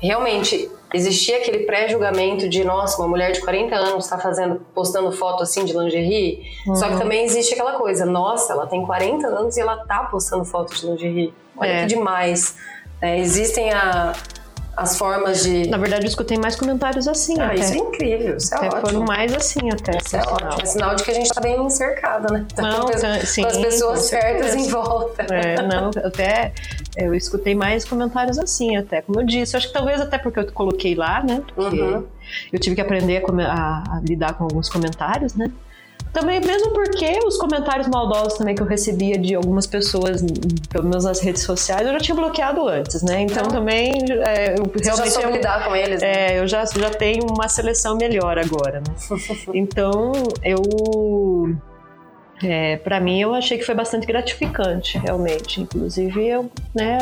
realmente 0.00 0.70
existia 0.92 1.36
aquele 1.36 1.60
pré-julgamento 1.60 2.48
de, 2.48 2.64
nossa, 2.64 3.00
uma 3.00 3.06
mulher 3.08 3.30
de 3.32 3.40
40 3.40 3.76
anos 3.76 4.08
tá 4.08 4.18
fazendo, 4.18 4.60
postando 4.74 5.12
foto 5.12 5.42
assim 5.44 5.64
de 5.64 5.72
lingerie. 5.72 6.42
Só 6.74 6.86
que 6.88 6.94
Uhum. 6.94 6.98
também 6.98 7.24
existe 7.24 7.54
aquela 7.54 7.74
coisa, 7.74 8.04
nossa, 8.04 8.52
ela 8.52 8.66
tem 8.66 8.84
40 8.84 9.26
anos 9.28 9.56
e 9.56 9.60
ela 9.60 9.76
tá 9.86 10.04
postando 10.10 10.44
foto 10.44 10.74
de 10.74 10.86
lingerie. 10.86 11.32
Olha 11.56 11.68
É. 11.68 11.80
que 11.82 11.86
demais. 11.86 12.56
É, 13.00 13.18
existem 13.18 13.72
a- 13.72 14.12
as 14.82 14.96
formas 14.96 15.42
de. 15.42 15.68
Na 15.68 15.76
verdade, 15.76 16.04
eu 16.06 16.08
escutei 16.08 16.38
mais 16.38 16.56
comentários 16.56 17.06
assim 17.06 17.38
Ah, 17.40 17.46
até. 17.46 17.56
isso 17.56 17.74
é 17.74 17.76
incrível, 17.76 18.36
isso 18.36 18.54
é 18.54 18.56
Até 18.56 18.66
ótimo. 18.68 18.80
foram 18.86 19.00
mais 19.04 19.34
assim 19.34 19.60
até. 19.70 19.98
Isso 19.98 20.16
é 20.16 20.20
ótimo. 20.20 20.62
É 20.62 20.64
sinal 20.64 20.94
de 20.94 21.02
que 21.04 21.10
a 21.10 21.14
gente 21.14 21.28
tá 21.30 21.40
bem 21.40 21.68
cercada, 21.70 22.32
né? 22.32 22.46
Tá 22.54 22.62
Não, 22.62 22.80
com, 22.86 22.94
as- 22.94 23.00
tá- 23.00 23.20
sim, 23.26 23.42
com 23.42 23.48
as 23.48 23.56
pessoas 23.58 24.00
certas 24.00 24.54
em 24.54 24.68
volta. 24.68 25.22
É, 25.34 25.60
não, 25.62 25.90
até 26.04 26.52
eu 26.96 27.14
escutei 27.14 27.54
mais 27.54 27.84
comentários 27.84 28.38
assim, 28.38 28.76
até. 28.76 29.02
Como 29.02 29.20
eu 29.20 29.26
disse, 29.26 29.54
eu 29.54 29.58
acho 29.58 29.68
que 29.68 29.72
talvez 29.74 30.00
até 30.00 30.16
porque 30.18 30.40
eu 30.40 30.52
coloquei 30.52 30.94
lá, 30.94 31.22
né? 31.22 31.42
Porque 31.54 31.80
Uhum. 31.80 32.04
eu 32.52 32.58
tive 32.58 32.74
que 32.76 32.80
aprender 32.80 33.22
a- 33.46 33.84
a 33.96 34.00
lidar 34.02 34.34
com 34.34 34.44
alguns 34.44 34.68
comentários, 34.68 35.34
né? 35.34 35.50
Também, 36.12 36.40
mesmo 36.40 36.72
porque 36.72 37.20
os 37.24 37.36
comentários 37.38 37.86
maldosos 37.88 38.36
também 38.38 38.54
que 38.56 38.62
eu 38.62 38.66
recebia 38.66 39.16
de 39.16 39.34
algumas 39.34 39.66
pessoas, 39.66 40.20
pelo 40.68 40.84
menos 40.84 41.04
nas 41.04 41.20
redes 41.20 41.42
sociais, 41.42 41.86
eu 41.86 41.92
já 41.92 42.00
tinha 42.00 42.14
bloqueado 42.16 42.66
antes, 42.68 43.02
né? 43.02 43.20
Então 43.22 43.40
Então, 43.44 43.48
também 43.48 43.92
é, 44.26 44.56
eu 44.58 44.64
Você 44.64 44.84
já 44.84 44.90
realmente 44.94 45.12
soube 45.12 45.28
eu- 45.28 45.34
lidar 45.36 45.64
com 45.64 45.76
eles, 45.76 46.00
né? 46.02 46.32
é, 46.34 46.38
eu 46.40 46.46
já, 46.48 46.64
já 46.64 46.90
tenho 46.90 47.24
uma 47.30 47.48
seleção 47.48 47.96
melhor 47.96 48.38
agora, 48.38 48.80
né? 48.80 48.94
Então, 49.54 50.12
eu. 50.42 50.60
É, 52.42 52.76
para 52.78 52.98
mim, 53.00 53.20
eu 53.20 53.34
achei 53.34 53.58
que 53.58 53.64
foi 53.64 53.74
bastante 53.74 54.06
gratificante, 54.06 54.98
realmente. 54.98 55.60
Inclusive, 55.60 56.26
eu, 56.26 56.50
né, 56.74 56.98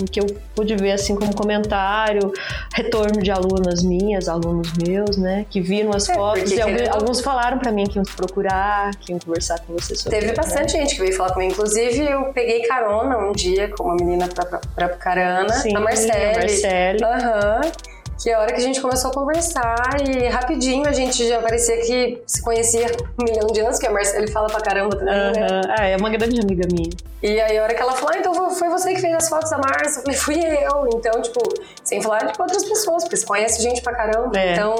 o 0.00 0.04
que 0.04 0.20
eu 0.20 0.26
pude 0.54 0.74
ver 0.76 0.92
assim 0.92 1.14
como 1.14 1.34
comentário, 1.34 2.32
retorno 2.74 3.22
de 3.22 3.30
alunas 3.30 3.82
minhas, 3.82 4.28
alunos 4.28 4.72
meus, 4.74 5.16
né, 5.16 5.46
que 5.48 5.60
viram 5.60 5.90
as 5.94 6.08
é, 6.08 6.14
fotos 6.14 6.50
e 6.50 6.60
alguns, 6.60 6.88
alguns 6.88 7.20
falaram 7.20 7.58
para 7.58 7.70
mim 7.70 7.84
que 7.84 7.98
iam 7.98 8.04
te 8.04 8.14
procurar, 8.14 8.90
que 8.96 9.12
iam 9.12 9.18
conversar 9.18 9.60
com 9.60 9.74
você 9.74 9.94
sobre. 9.94 10.18
Teve 10.18 10.32
bastante 10.34 10.74
né? 10.74 10.80
gente 10.80 10.96
que 10.96 11.00
veio 11.02 11.16
falar 11.16 11.32
comigo. 11.32 11.52
Inclusive, 11.52 12.10
eu 12.10 12.32
peguei 12.32 12.62
carona 12.62 13.18
um 13.18 13.32
dia 13.32 13.68
com 13.68 13.84
uma 13.84 13.94
menina 13.94 14.28
pra, 14.28 14.44
pra, 14.44 14.60
pra 14.74 14.88
Pucarana, 14.88 15.52
Sim, 15.52 15.76
a 15.76 15.80
Marcele. 15.80 16.12
A 16.12 16.38
Marcele. 16.38 17.04
Aham. 17.04 17.60
Uhum 17.64 17.99
que 18.20 18.28
é 18.28 18.34
a 18.34 18.40
hora 18.40 18.52
que 18.52 18.60
a 18.60 18.62
gente 18.62 18.80
começou 18.80 19.10
a 19.10 19.14
conversar 19.14 19.96
e 20.06 20.28
rapidinho 20.28 20.86
a 20.86 20.92
gente 20.92 21.26
já 21.26 21.40
parecia 21.40 21.78
que 21.78 22.22
se 22.26 22.42
conhecia 22.42 22.86
um 23.18 23.24
milhão 23.24 23.46
de 23.46 23.60
anos, 23.60 23.78
que 23.78 23.86
a 23.86 23.90
Marcela 23.90 24.28
fala 24.28 24.46
pra 24.48 24.60
caramba 24.60 24.94
também, 24.94 25.14
uhum. 25.14 25.32
né? 25.32 25.60
Ah, 25.78 25.86
é 25.86 25.96
uma 25.96 26.10
grande 26.10 26.38
amiga 26.38 26.68
minha. 26.70 26.90
E 27.22 27.40
aí 27.40 27.56
a 27.56 27.62
hora 27.62 27.74
que 27.74 27.80
ela 27.80 27.92
falou, 27.92 28.14
ah, 28.14 28.18
então 28.18 28.50
foi 28.50 28.68
você 28.68 28.92
que 28.92 29.00
fez 29.00 29.14
as 29.14 29.28
fotos 29.28 29.50
da 29.50 29.56
Márcia? 29.56 30.00
Eu 30.00 30.02
falei, 30.02 30.18
fui 30.18 30.36
eu. 30.36 30.88
Então, 30.94 31.22
tipo, 31.22 31.40
sem 31.82 32.02
falar 32.02 32.24
de 32.24 32.32
outras 32.38 32.64
pessoas, 32.64 33.04
porque 33.04 33.16
você 33.16 33.26
conhece 33.26 33.62
gente 33.62 33.80
pra 33.80 33.94
caramba, 33.94 34.38
é. 34.38 34.52
então... 34.52 34.76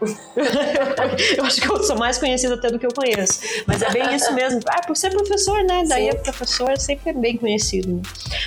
eu 1.36 1.44
acho 1.44 1.60
que 1.60 1.70
eu 1.70 1.82
sou 1.82 1.96
mais 1.96 2.18
conhecida 2.18 2.54
até 2.54 2.70
do 2.70 2.78
que 2.78 2.86
eu 2.86 2.92
conheço. 2.94 3.40
Mas 3.66 3.82
é 3.82 3.90
bem 3.90 4.02
isso 4.14 4.32
mesmo. 4.32 4.60
Ah, 4.68 4.80
por 4.86 4.96
ser 4.96 5.10
professor, 5.10 5.62
né? 5.64 5.84
Daí 5.86 6.04
Sim. 6.04 6.08
é 6.10 6.14
professor 6.14 6.78
sempre 6.78 7.10
é 7.10 7.12
bem 7.12 7.36
conhecido. 7.36 8.00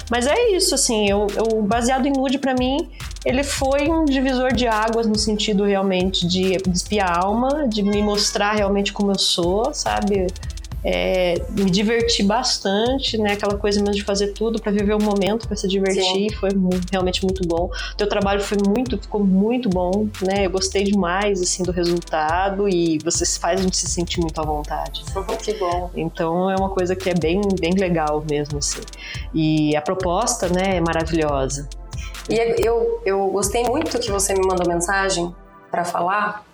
Mas 0.10 0.28
é 0.28 0.50
isso, 0.52 0.74
assim, 0.74 1.10
eu, 1.10 1.28
eu 1.36 1.62
baseado 1.62 2.06
em 2.06 2.12
nude 2.12 2.38
para 2.38 2.54
mim, 2.54 2.90
ele 3.26 3.44
foi 3.44 3.90
um 3.90 4.06
divisor 4.06 4.54
de 4.54 4.68
águas 4.68 5.08
no 5.08 5.18
sentido 5.18 5.64
realmente 5.64 6.28
de 6.28 6.58
espiar 6.72 7.10
a 7.10 7.26
alma, 7.26 7.68
de 7.68 7.84
me 7.84 8.02
mostrar 8.02 8.54
realmente 8.54 8.92
como 8.92 9.12
eu 9.12 9.20
sou, 9.20 9.74
sabe? 9.74 10.28
É, 10.84 11.36
me 11.50 11.70
diverti 11.70 12.24
bastante, 12.24 13.18
né? 13.18 13.34
Aquela 13.34 13.58
coisa 13.58 13.80
mesmo 13.80 13.96
de 13.96 14.04
fazer 14.04 14.34
tudo 14.34 14.62
para 14.62 14.72
viver 14.72 14.94
o 14.94 15.02
momento, 15.02 15.48
para 15.48 15.56
se 15.56 15.68
divertir, 15.68 16.30
Sim. 16.30 16.36
foi 16.36 16.50
muito, 16.54 16.90
realmente 16.92 17.24
muito 17.24 17.48
bom. 17.48 17.70
O 17.94 17.96
teu 17.96 18.08
trabalho 18.08 18.42
foi 18.42 18.58
muito, 18.68 18.98
ficou 18.98 19.24
muito 19.24 19.70
bom, 19.70 20.08
né? 20.22 20.46
Eu 20.46 20.50
gostei 20.50 20.84
demais 20.84 21.42
assim 21.42 21.64
do 21.64 21.72
resultado 21.72 22.68
e 22.68 23.00
você 23.04 23.26
faz 23.40 23.62
a 23.62 23.64
gente 23.64 23.78
se 23.78 23.88
sentir 23.88 24.20
muito 24.20 24.40
à 24.40 24.44
vontade. 24.44 25.04
Né? 25.16 25.38
que 25.42 25.54
bom. 25.54 25.90
Então 25.96 26.50
é 26.50 26.56
uma 26.56 26.70
coisa 26.70 26.96
que 26.96 27.10
é 27.10 27.14
bem, 27.14 27.42
bem 27.60 27.74
legal 27.74 28.24
mesmo 28.30 28.60
assim. 28.60 28.82
E 29.34 29.76
a 29.76 29.82
proposta, 29.82 30.50
né, 30.50 30.78
é 30.78 30.82
maravilhosa. 30.82 31.68
E 32.30 32.66
eu, 32.66 33.02
eu 33.06 33.28
gostei 33.28 33.64
muito 33.64 34.00
que 34.00 34.12
você 34.12 34.34
me 34.34 34.46
mandou 34.46 34.68
mensagem 34.68 35.34
para 35.70 35.84
falar, 35.84 36.46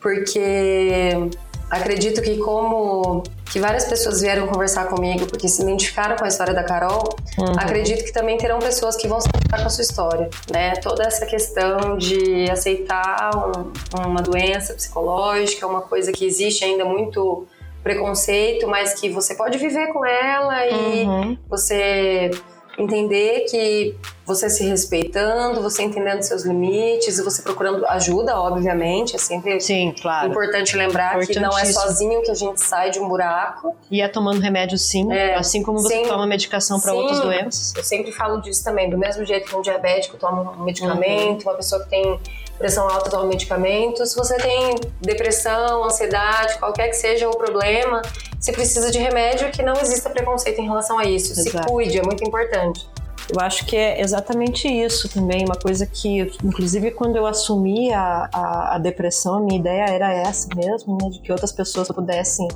porque 0.00 1.30
acredito 1.70 2.22
que 2.22 2.38
como 2.38 3.22
que 3.50 3.58
várias 3.58 3.84
pessoas 3.86 4.20
vieram 4.20 4.46
conversar 4.46 4.86
comigo 4.88 5.26
porque 5.26 5.48
se 5.48 5.62
identificaram 5.62 6.16
com 6.16 6.24
a 6.24 6.28
história 6.28 6.52
da 6.52 6.62
Carol, 6.62 7.16
uhum. 7.38 7.52
acredito 7.58 8.04
que 8.04 8.12
também 8.12 8.36
terão 8.36 8.58
pessoas 8.58 8.96
que 8.96 9.08
vão 9.08 9.20
se 9.20 9.28
identificar 9.28 9.60
com 9.60 9.66
a 9.66 9.70
sua 9.70 9.82
história, 9.82 10.30
né? 10.52 10.74
Toda 10.76 11.04
essa 11.04 11.24
questão 11.24 11.96
de 11.96 12.50
aceitar 12.50 13.30
um, 13.34 14.00
uma 14.06 14.22
doença 14.22 14.74
psicológica, 14.74 15.66
uma 15.66 15.80
coisa 15.80 16.12
que 16.12 16.26
existe 16.26 16.64
ainda 16.64 16.84
muito 16.84 17.46
preconceito, 17.82 18.66
mas 18.66 18.94
que 18.94 19.08
você 19.08 19.34
pode 19.34 19.56
viver 19.56 19.88
com 19.92 20.04
ela 20.04 20.66
e 20.66 21.04
uhum. 21.04 21.38
você 21.48 22.30
entender 22.78 23.46
que 23.50 23.96
você 24.24 24.48
se 24.48 24.64
respeitando, 24.64 25.62
você 25.62 25.82
entendendo 25.82 26.22
seus 26.22 26.44
limites, 26.44 27.18
você 27.18 27.42
procurando 27.42 27.84
ajuda, 27.86 28.38
obviamente, 28.38 29.16
é 29.16 29.18
sempre 29.18 29.60
sim, 29.60 29.94
claro. 30.00 30.28
importante 30.28 30.76
lembrar 30.76 31.18
que 31.26 31.40
não 31.40 31.58
é 31.58 31.64
sozinho 31.64 32.22
que 32.22 32.30
a 32.30 32.34
gente 32.34 32.62
sai 32.62 32.90
de 32.90 33.00
um 33.00 33.08
buraco. 33.08 33.74
E 33.90 34.00
é 34.00 34.08
tomando 34.08 34.40
remédio 34.40 34.78
sim, 34.78 35.10
é, 35.12 35.34
assim 35.34 35.62
como 35.62 35.80
você 35.80 36.02
toma 36.02 36.26
medicação 36.26 36.78
para 36.78 36.92
outras 36.92 37.20
doenças. 37.20 37.74
Eu 37.74 37.82
sempre 37.82 38.12
falo 38.12 38.40
disso 38.40 38.62
também, 38.62 38.88
do 38.88 38.98
mesmo 38.98 39.24
jeito 39.24 39.48
que 39.48 39.56
um 39.56 39.62
diabético 39.62 40.16
toma 40.16 40.52
um 40.52 40.64
medicamento, 40.64 41.44
uhum. 41.44 41.50
uma 41.50 41.56
pessoa 41.56 41.82
que 41.82 41.90
tem 41.90 42.20
pressão 42.58 42.88
alta 42.88 43.08
toma 43.08 43.24
medicamento. 43.24 44.04
Se 44.04 44.16
você 44.16 44.36
tem 44.36 44.74
depressão, 45.00 45.84
ansiedade, 45.84 46.58
qualquer 46.58 46.88
que 46.88 46.96
seja 46.96 47.28
o 47.28 47.36
problema, 47.36 48.02
você 48.38 48.52
precisa 48.52 48.90
de 48.90 48.98
remédio 48.98 49.50
que 49.50 49.62
não 49.62 49.74
exista 49.74 50.08
preconceito 50.10 50.60
em 50.60 50.64
relação 50.64 50.98
a 50.98 51.04
isso. 51.04 51.32
Exato. 51.32 51.58
Se 51.58 51.72
cuide, 51.72 51.98
é 51.98 52.02
muito 52.02 52.22
importante. 52.24 52.88
Eu 53.30 53.40
acho 53.40 53.66
que 53.66 53.76
é 53.76 54.00
exatamente 54.00 54.66
isso 54.66 55.06
também, 55.08 55.44
uma 55.44 55.56
coisa 55.56 55.84
que, 55.84 56.20
inclusive, 56.42 56.92
quando 56.92 57.16
eu 57.16 57.26
assumi 57.26 57.92
a, 57.92 58.28
a, 58.32 58.76
a 58.76 58.78
depressão, 58.78 59.34
a 59.34 59.40
minha 59.40 59.60
ideia 59.60 59.84
era 59.84 60.10
essa 60.10 60.48
mesmo, 60.56 60.96
né, 61.00 61.10
de 61.10 61.20
que 61.20 61.30
outras 61.30 61.52
pessoas 61.52 61.88
pudessem 61.88 62.48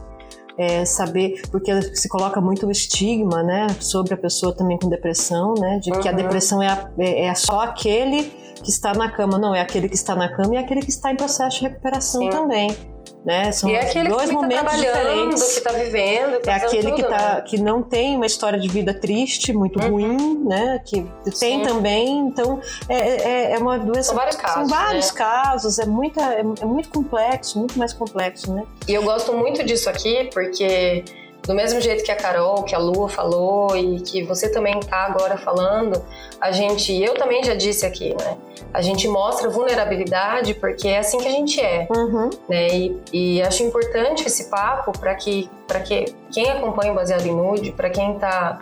é, 0.56 0.84
saber, 0.86 1.42
porque 1.50 1.70
se 1.94 2.08
coloca 2.08 2.40
muito 2.40 2.66
o 2.66 2.70
estigma, 2.70 3.42
né, 3.42 3.66
sobre 3.80 4.14
a 4.14 4.16
pessoa 4.16 4.54
também 4.54 4.78
com 4.78 4.88
depressão, 4.88 5.52
né, 5.58 5.78
de 5.78 5.90
que 5.90 6.08
a 6.08 6.10
uhum. 6.10 6.16
depressão 6.16 6.62
é, 6.62 6.68
a, 6.68 6.90
é, 6.98 7.26
é, 7.26 7.34
só 7.34 7.60
aquele 7.60 8.32
que 8.62 8.70
está 8.70 8.94
na 8.94 9.10
cama, 9.10 9.38
não, 9.38 9.54
é 9.54 9.60
aquele 9.60 9.90
que 9.90 9.94
está 9.94 10.14
na 10.14 10.34
cama 10.34 10.54
e 10.54 10.56
aquele 10.56 10.80
que 10.80 10.90
está 10.90 11.12
em 11.12 11.16
processo 11.16 11.58
de 11.58 11.64
recuperação 11.66 12.22
Sim. 12.22 12.30
também 12.30 12.91
né? 13.24 13.52
São 13.52 13.70
e 13.70 13.74
é 13.74 13.82
aquele 13.82 14.08
dois 14.08 14.28
que 14.28 14.34
momentos 14.34 14.64
tá 14.64 14.76
diferentes. 14.76 15.42
que 15.42 15.58
está 15.58 15.72
vivendo, 15.72 16.40
tá 16.40 16.52
é 16.52 16.54
aquele 16.56 16.82
tudo, 16.82 16.94
que 16.96 17.02
tá 17.02 17.34
né? 17.34 17.40
que 17.42 17.58
não 17.58 17.82
tem 17.82 18.16
uma 18.16 18.26
história 18.26 18.58
de 18.58 18.68
vida 18.68 18.92
triste, 18.92 19.52
muito 19.52 19.80
uhum. 19.80 19.90
ruim, 19.90 20.44
né? 20.44 20.80
Que 20.84 21.06
tem 21.38 21.60
Sim. 21.60 21.62
também, 21.62 22.18
então 22.18 22.60
é, 22.88 22.96
é, 22.96 23.52
é, 23.52 23.58
uma 23.58 23.78
doença. 23.78 24.08
São 24.08 24.16
vários 24.16 24.36
casos. 24.36 24.54
São 24.54 24.66
vários 24.66 25.12
né? 25.12 25.18
casos. 25.18 25.78
É 25.78 25.86
muita, 25.86 26.20
é, 26.20 26.40
é 26.40 26.64
muito 26.64 26.88
complexo, 26.88 27.58
muito 27.58 27.78
mais 27.78 27.92
complexo, 27.92 28.52
né? 28.52 28.64
E 28.88 28.92
eu 28.92 29.02
gosto 29.02 29.32
muito 29.32 29.62
disso 29.64 29.88
aqui 29.88 30.28
porque 30.32 31.04
do 31.42 31.54
mesmo 31.54 31.80
jeito 31.80 32.04
que 32.04 32.10
a 32.12 32.16
Carol, 32.16 32.62
que 32.62 32.74
a 32.74 32.78
Lua 32.78 33.08
falou 33.08 33.76
e 33.76 34.00
que 34.00 34.22
você 34.22 34.48
também 34.48 34.78
está 34.78 35.06
agora 35.06 35.36
falando, 35.36 36.02
a 36.40 36.52
gente, 36.52 36.92
eu 36.94 37.14
também 37.14 37.42
já 37.42 37.54
disse 37.54 37.84
aqui, 37.84 38.14
né? 38.14 38.36
A 38.72 38.80
gente 38.80 39.08
mostra 39.08 39.50
vulnerabilidade 39.50 40.54
porque 40.54 40.88
é 40.88 40.98
assim 40.98 41.18
que 41.18 41.26
a 41.26 41.30
gente 41.30 41.60
é, 41.60 41.88
uhum. 41.94 42.30
né? 42.48 42.68
E, 42.68 43.00
e, 43.12 43.42
acho 43.42 43.62
importante 43.64 44.26
esse 44.26 44.48
papo 44.48 44.92
para 44.98 45.14
que, 45.14 45.50
para 45.66 45.80
que 45.80 46.14
quem 46.30 46.48
acompanha 46.48 46.92
o 46.92 46.94
Baseado 46.94 47.26
em 47.26 47.34
Nude, 47.34 47.72
para 47.72 47.90
quem 47.90 48.14
está 48.14 48.60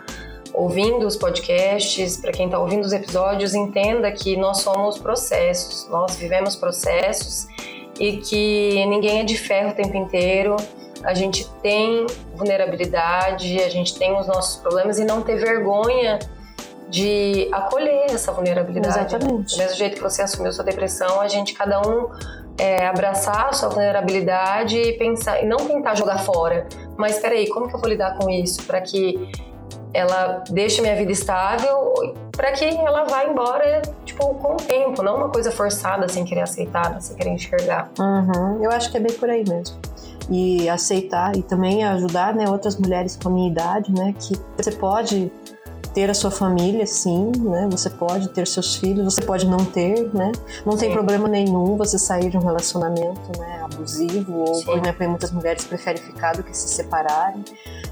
ouvindo 0.53 1.05
os 1.05 1.15
podcasts, 1.15 2.17
para 2.17 2.31
quem 2.31 2.47
está 2.47 2.59
ouvindo 2.59 2.83
os 2.83 2.91
episódios, 2.93 3.53
entenda 3.53 4.11
que 4.11 4.35
nós 4.35 4.57
somos 4.61 4.97
processos, 4.97 5.87
nós 5.89 6.15
vivemos 6.15 6.55
processos 6.55 7.47
e 7.99 8.17
que 8.17 8.85
ninguém 8.87 9.21
é 9.21 9.23
de 9.23 9.37
ferro 9.37 9.69
o 9.69 9.75
tempo 9.75 9.95
inteiro 9.95 10.57
a 11.03 11.13
gente 11.13 11.49
tem 11.61 12.05
vulnerabilidade, 12.35 13.61
a 13.61 13.69
gente 13.69 13.97
tem 13.97 14.17
os 14.17 14.27
nossos 14.27 14.57
problemas 14.57 14.99
e 14.99 15.05
não 15.05 15.21
ter 15.21 15.37
vergonha 15.37 16.19
de 16.89 17.47
acolher 17.51 18.07
essa 18.09 18.31
vulnerabilidade. 18.31 19.15
Exatamente. 19.15 19.53
Do 19.53 19.57
mesmo 19.57 19.77
jeito 19.77 19.95
que 19.95 20.01
você 20.01 20.21
assumiu 20.21 20.51
sua 20.51 20.65
depressão, 20.65 21.21
a 21.21 21.27
gente 21.27 21.53
cada 21.53 21.79
um 21.81 22.09
é, 22.57 22.85
abraçar 22.85 23.47
a 23.47 23.53
sua 23.53 23.69
vulnerabilidade 23.69 24.77
e 24.77 24.93
pensar 24.93 25.41
e 25.41 25.45
não 25.45 25.57
tentar 25.57 25.95
jogar 25.95 26.19
fora, 26.19 26.67
mas 26.97 27.15
espera 27.15 27.35
aí, 27.35 27.47
como 27.47 27.67
que 27.67 27.75
eu 27.75 27.79
vou 27.79 27.89
lidar 27.89 28.17
com 28.17 28.29
isso 28.29 28.63
para 28.63 28.81
que 28.81 29.31
ela 29.93 30.43
deixe 30.49 30.81
minha 30.81 30.95
vida 30.95 31.11
estável 31.11 31.93
para 32.41 32.53
que 32.53 32.65
ela 32.65 33.03
vá 33.03 33.23
embora 33.23 33.83
tipo 34.03 34.33
com 34.33 34.53
o 34.53 34.57
tempo, 34.57 35.03
não 35.03 35.17
uma 35.17 35.29
coisa 35.29 35.51
forçada 35.51 36.09
sem 36.09 36.25
querer 36.25 36.41
aceitar, 36.41 36.99
sem 36.99 37.15
querer 37.15 37.29
enxergar. 37.29 37.91
Uhum. 37.99 38.63
Eu 38.63 38.71
acho 38.71 38.89
que 38.89 38.97
é 38.97 38.99
bem 38.99 39.13
por 39.13 39.29
aí 39.29 39.47
mesmo 39.47 39.77
e 40.27 40.67
aceitar 40.67 41.35
e 41.35 41.43
também 41.43 41.83
ajudar 41.83 42.33
né, 42.33 42.49
outras 42.49 42.77
mulheres 42.77 43.15
com 43.15 43.29
a 43.29 43.31
minha 43.31 43.47
idade, 43.47 43.91
né, 43.93 44.15
que 44.17 44.33
você 44.57 44.71
pode 44.71 45.31
ter 45.93 46.09
a 46.09 46.15
sua 46.15 46.31
família, 46.31 46.87
sim, 46.87 47.31
né? 47.37 47.67
Você 47.69 47.89
pode 47.89 48.29
ter 48.29 48.47
seus 48.47 48.77
filhos, 48.77 49.13
você 49.13 49.21
pode 49.21 49.45
não 49.45 49.57
ter, 49.57 50.09
né? 50.13 50.31
Não 50.65 50.71
sim. 50.71 50.79
tem 50.79 50.91
problema 50.93 51.27
nenhum 51.27 51.75
você 51.75 51.99
sair 51.99 52.29
de 52.29 52.37
um 52.37 52.39
relacionamento, 52.39 53.37
né, 53.37 53.59
abusivo 53.61 54.39
ou, 54.39 54.55
sim. 54.55 54.65
por 54.65 54.77
exemplo, 54.77 55.09
muitas 55.09 55.31
mulheres 55.31 55.65
preferem 55.65 56.01
ficar 56.01 56.33
do 56.33 56.43
que 56.43 56.55
se 56.55 56.69
separarem. 56.69 57.43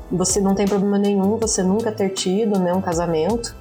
Você 0.09 0.39
não 0.39 0.55
tem 0.55 0.65
problema 0.65 0.97
nenhum 0.97 1.37
você 1.37 1.61
nunca 1.61 1.91
ter 1.91 2.09
tido, 2.09 2.57
né, 2.57 2.73
um 2.73 2.81
casamento 2.81 3.53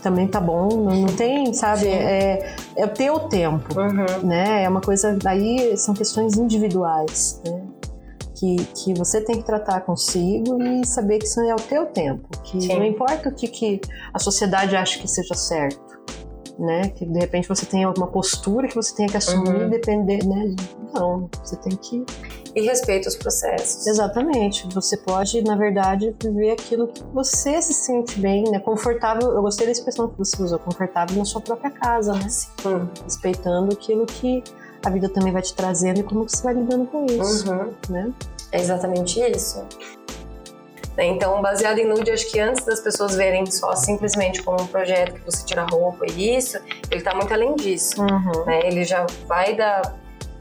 também 0.00 0.26
tá 0.26 0.40
bom, 0.40 0.68
não, 0.68 1.02
não 1.02 1.16
tem, 1.16 1.52
sabe? 1.52 1.88
É, 1.88 2.54
é 2.76 2.86
ter 2.86 3.10
o 3.10 3.20
tempo, 3.20 3.78
uhum. 3.78 4.26
né? 4.26 4.64
É 4.64 4.68
uma 4.68 4.80
coisa, 4.80 5.16
daí 5.20 5.76
são 5.76 5.94
questões 5.94 6.36
individuais, 6.36 7.40
né? 7.46 7.62
que, 8.40 8.56
que 8.74 8.94
você 8.94 9.20
tem 9.20 9.36
que 9.36 9.44
tratar 9.44 9.82
consigo 9.82 10.62
e 10.62 10.86
saber 10.86 11.18
que 11.18 11.26
isso 11.26 11.40
é 11.40 11.52
o 11.52 11.58
teu 11.58 11.86
tempo, 11.86 12.26
que 12.42 12.62
Sim. 12.62 12.78
não 12.78 12.84
importa 12.86 13.28
o 13.28 13.34
que, 13.34 13.46
que 13.46 13.80
a 14.14 14.18
sociedade 14.18 14.74
acha 14.74 14.98
que 14.98 15.06
seja 15.06 15.34
certo. 15.34 15.89
Né? 16.60 16.90
Que 16.90 17.06
de 17.06 17.18
repente 17.18 17.48
você 17.48 17.64
tem 17.64 17.84
alguma 17.84 18.06
postura 18.06 18.68
que 18.68 18.74
você 18.74 18.94
tem 18.94 19.06
que 19.06 19.16
assumir, 19.16 19.48
uhum. 19.48 19.70
depender, 19.70 20.22
né? 20.26 20.54
Não, 20.92 21.30
você 21.42 21.56
tem 21.56 21.74
que 21.74 22.04
e 22.54 22.62
respeita 22.62 23.08
os 23.08 23.16
processos. 23.16 23.86
Exatamente. 23.86 24.66
Você 24.74 24.96
pode, 24.96 25.42
na 25.42 25.56
verdade, 25.56 26.14
viver 26.22 26.52
aquilo 26.52 26.88
que 26.88 27.02
você 27.12 27.60
se 27.62 27.72
sente 27.72 28.18
bem, 28.18 28.44
né? 28.50 28.58
Confortável. 28.58 29.32
Eu 29.32 29.42
gostei 29.42 29.66
da 29.66 29.72
expressão 29.72 30.08
que 30.08 30.18
você 30.18 30.42
usou, 30.42 30.58
confortável 30.58 31.16
na 31.16 31.24
sua 31.24 31.40
própria 31.40 31.70
casa, 31.70 32.12
né? 32.14 32.28
Sim. 32.28 32.88
Respeitando 33.04 33.72
aquilo 33.72 34.04
que 34.06 34.42
a 34.84 34.90
vida 34.90 35.08
também 35.08 35.32
vai 35.32 35.42
te 35.42 35.54
trazendo 35.54 36.00
e 36.00 36.02
como 36.02 36.28
você 36.28 36.42
vai 36.42 36.54
lidando 36.54 36.86
com 36.86 37.06
isso, 37.06 37.50
uhum. 37.50 37.72
né? 37.88 38.12
É 38.52 38.60
exatamente 38.60 39.20
isso. 39.20 39.64
Né? 40.96 41.06
Então, 41.06 41.40
baseado 41.40 41.78
em 41.78 41.86
nude, 41.86 42.10
acho 42.10 42.30
que 42.30 42.38
antes 42.38 42.64
das 42.64 42.80
pessoas 42.80 43.14
verem 43.14 43.46
só 43.46 43.74
simplesmente 43.74 44.42
como 44.42 44.62
um 44.62 44.66
projeto 44.66 45.14
que 45.14 45.24
você 45.24 45.44
tira 45.44 45.66
roupa 45.70 46.04
e 46.06 46.36
isso, 46.36 46.58
ele 46.90 47.02
tá 47.02 47.14
muito 47.14 47.32
além 47.32 47.54
disso. 47.56 48.00
Uhum. 48.00 48.44
Né? 48.44 48.60
Ele 48.66 48.84
já 48.84 49.06
vai 49.26 49.54
da, 49.54 49.82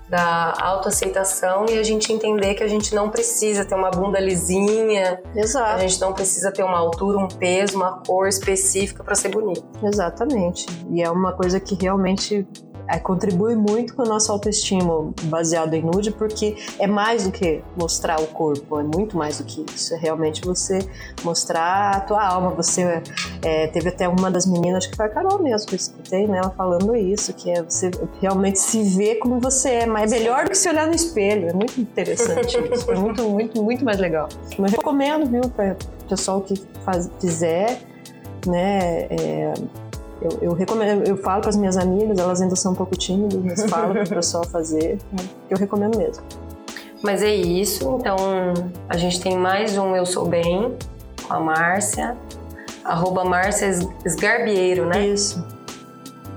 da 0.10 0.56
autoaceitação 0.60 1.66
e 1.70 1.78
a 1.78 1.84
gente 1.84 2.12
entender 2.12 2.56
que 2.56 2.64
a 2.64 2.68
gente 2.68 2.96
não 2.96 3.10
precisa 3.10 3.64
ter 3.64 3.76
uma 3.76 3.92
bunda 3.92 4.20
lisinha, 4.20 5.22
Exato. 5.36 5.76
a 5.76 5.78
gente 5.78 6.02
não 6.02 6.14
precisa 6.14 6.52
ter 6.52 6.64
uma 6.64 6.78
altura, 6.78 7.20
um 7.20 7.28
peso, 7.28 7.76
uma 7.76 8.02
cor 8.06 8.28
específica 8.28 9.04
para 9.04 9.14
ser 9.14 9.30
bonito. 9.30 9.64
Exatamente. 9.84 10.66
E 10.90 11.02
é 11.02 11.10
uma 11.10 11.34
coisa 11.34 11.60
que 11.60 11.76
realmente 11.76 12.48
é, 12.90 13.00
contribui 13.00 13.56
muito 13.56 13.96
com 13.96 14.02
a 14.02 14.06
nossa 14.06 14.32
autoestima 14.32 15.12
baseado 15.24 15.74
em 15.74 15.82
nude, 15.82 16.12
porque 16.12 16.58
é 16.80 16.88
mais 16.88 17.26
do 17.26 17.32
que 17.32 17.62
mostrar 17.78 18.20
o 18.20 18.28
corpo, 18.28 18.80
é 18.80 18.84
muito 18.84 19.18
mais 19.18 19.38
do 19.38 19.44
que 19.44 19.66
isso. 19.74 19.94
É 19.94 19.98
realmente 19.98 20.42
você 20.42 20.80
mostrar 21.24 21.96
a 21.96 22.00
tua 22.02 22.26
alma. 22.26 22.50
Você 22.52 23.02
é, 23.44 23.68
teve 23.68 23.90
até 23.90 24.08
uma 24.08 24.32
das 24.32 24.46
meninas 24.46 24.86
que 24.86 24.96
foi 24.96 25.06
a 25.06 25.10
Carol 25.10 25.40
mesmo 25.42 25.68
que 25.68 25.76
eu 25.76 25.78
escutei, 25.78 26.28
né? 26.28 26.40
Ela 26.40 26.50
falando 26.52 26.96
isso, 26.96 27.34
que 27.34 27.52
é 27.52 27.62
você 27.62 27.92
realmente 28.22 28.60
se 28.60 28.84
ver 28.84 29.16
como 29.16 29.40
você 29.40 29.70
é, 29.70 29.86
mas 29.86 30.12
é 30.12 30.20
melhor 30.20 30.44
do 30.44 30.52
que 30.52 30.58
se 30.58 30.70
olhar 30.70 30.88
no 30.88 30.96
espelho. 30.96 31.50
É 31.50 31.54
muito 31.54 31.80
interessante 31.80 32.58
isso. 32.74 32.92
É 32.92 32.96
muito, 32.96 33.24
muito, 33.24 33.64
muito 33.64 33.86
mais 33.86 33.98
legal. 33.98 34.28
Eu 34.58 34.66
recomendo, 34.66 35.26
viu, 35.26 35.42
para 35.42 35.78
o 36.04 36.10
pessoal 36.10 36.42
que 36.42 36.56
faz, 36.84 37.10
fizer, 37.20 37.82
né? 38.46 39.08
É, 39.10 39.54
eu, 40.22 40.38
eu, 40.42 40.54
recomendo, 40.54 41.08
eu 41.08 41.18
falo 41.18 41.42
para 41.42 41.50
as 41.50 41.56
minhas 41.56 41.78
amigas, 41.78 42.18
elas 42.18 42.42
ainda 42.42 42.56
são 42.56 42.74
um 42.74 42.76
pouco 42.76 42.96
tímidas, 42.96 43.42
mas 43.44 43.70
falo 43.70 43.94
para 43.94 44.04
o 44.04 44.10
pessoal 44.10 44.44
fazer. 44.50 44.98
Eu 45.50 45.58
recomendo 45.58 45.98
mesmo. 45.98 46.24
Mas 47.02 47.24
é 47.24 47.34
isso. 47.34 47.98
Então, 48.00 48.18
a 48.90 48.98
gente 48.98 49.22
tem 49.22 49.38
mais 49.38 49.78
um 49.78 49.96
Eu 49.96 50.06
Sou 50.06 50.28
Bem 50.28 50.76
com 51.26 51.34
a 51.34 51.40
Márcia. 51.40 52.18
Arroba 52.84 53.24
Márcia 53.24 53.70
Esgarbieiro, 54.06 54.86
né? 54.86 55.08
Isso. 55.08 55.46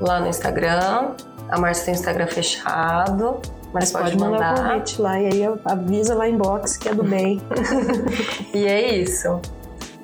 Lá 0.01 0.21
no 0.21 0.29
Instagram. 0.29 1.15
A 1.49 1.59
Márcia 1.59 1.87
tem 1.87 1.95
Instagram 1.95 2.29
fechado. 2.29 3.41
Mas, 3.73 3.91
mas 3.91 3.93
pode, 3.93 4.05
pode 4.05 4.19
mandar, 4.19 4.51
mandar 4.51 4.65
um 4.65 4.69
convite 4.69 5.01
lá 5.01 5.21
e 5.21 5.27
aí 5.27 5.43
avisa 5.65 6.15
lá 6.15 6.29
em 6.29 6.37
box 6.37 6.77
que 6.77 6.89
é 6.89 6.95
do 6.95 7.03
bem. 7.03 7.41
e 8.55 8.67
é 8.67 8.97
isso. 8.97 9.41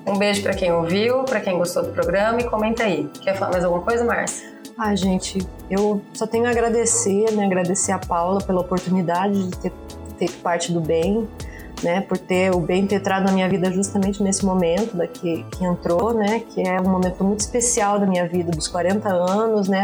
Um 0.08 0.16
beijo 0.16 0.42
para 0.42 0.54
quem 0.54 0.72
ouviu, 0.72 1.22
para 1.24 1.38
quem 1.40 1.58
gostou 1.58 1.82
do 1.82 1.90
programa 1.90 2.40
e 2.40 2.44
comenta 2.44 2.84
aí. 2.84 3.10
Quer 3.20 3.36
falar 3.36 3.52
mais 3.52 3.64
alguma 3.64 3.82
coisa, 3.82 4.04
Márcia? 4.04 4.48
Ah, 4.76 4.94
gente, 4.94 5.46
eu 5.68 6.00
só 6.14 6.26
tenho 6.26 6.46
a 6.46 6.50
agradecer, 6.50 7.30
né? 7.32 7.44
Agradecer 7.44 7.92
a 7.92 7.98
Paula 7.98 8.40
pela 8.40 8.60
oportunidade 8.60 9.48
de 9.48 9.56
ter, 9.58 9.72
ter 10.18 10.30
parte 10.42 10.72
do 10.72 10.80
bem, 10.80 11.28
né? 11.82 12.00
Por 12.00 12.16
ter 12.16 12.54
o 12.54 12.60
bem 12.60 12.86
ter 12.86 12.94
entrado 12.94 13.24
na 13.24 13.32
minha 13.32 13.48
vida 13.48 13.70
justamente 13.70 14.22
nesse 14.22 14.46
momento 14.46 14.96
daqui 14.96 15.44
que 15.50 15.64
entrou, 15.64 16.14
né? 16.14 16.40
Que 16.40 16.62
é 16.62 16.80
um 16.80 16.88
momento 16.88 17.22
muito 17.22 17.40
especial 17.40 17.98
da 17.98 18.06
minha 18.06 18.26
vida, 18.26 18.50
dos 18.50 18.66
40 18.66 19.08
anos, 19.08 19.68
né? 19.68 19.82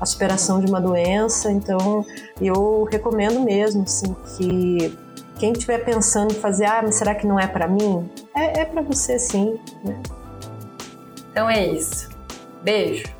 A 0.00 0.06
superação 0.06 0.60
de 0.60 0.70
uma 0.70 0.80
doença. 0.80 1.52
Então, 1.52 2.06
eu 2.40 2.84
recomendo 2.90 3.40
mesmo, 3.40 3.82
assim, 3.82 4.16
que 4.36 4.96
quem 5.40 5.52
estiver 5.52 5.82
pensando 5.82 6.32
em 6.32 6.38
fazer, 6.38 6.66
ah, 6.66 6.82
mas 6.82 6.96
será 6.96 7.14
que 7.14 7.26
não 7.26 7.40
é 7.40 7.46
para 7.46 7.66
mim? 7.66 8.08
É, 8.36 8.60
é 8.60 8.64
para 8.66 8.82
você 8.82 9.18
sim. 9.18 9.58
Né? 9.82 9.98
Então 11.30 11.48
é 11.48 11.66
isso. 11.66 12.10
Beijo. 12.62 13.19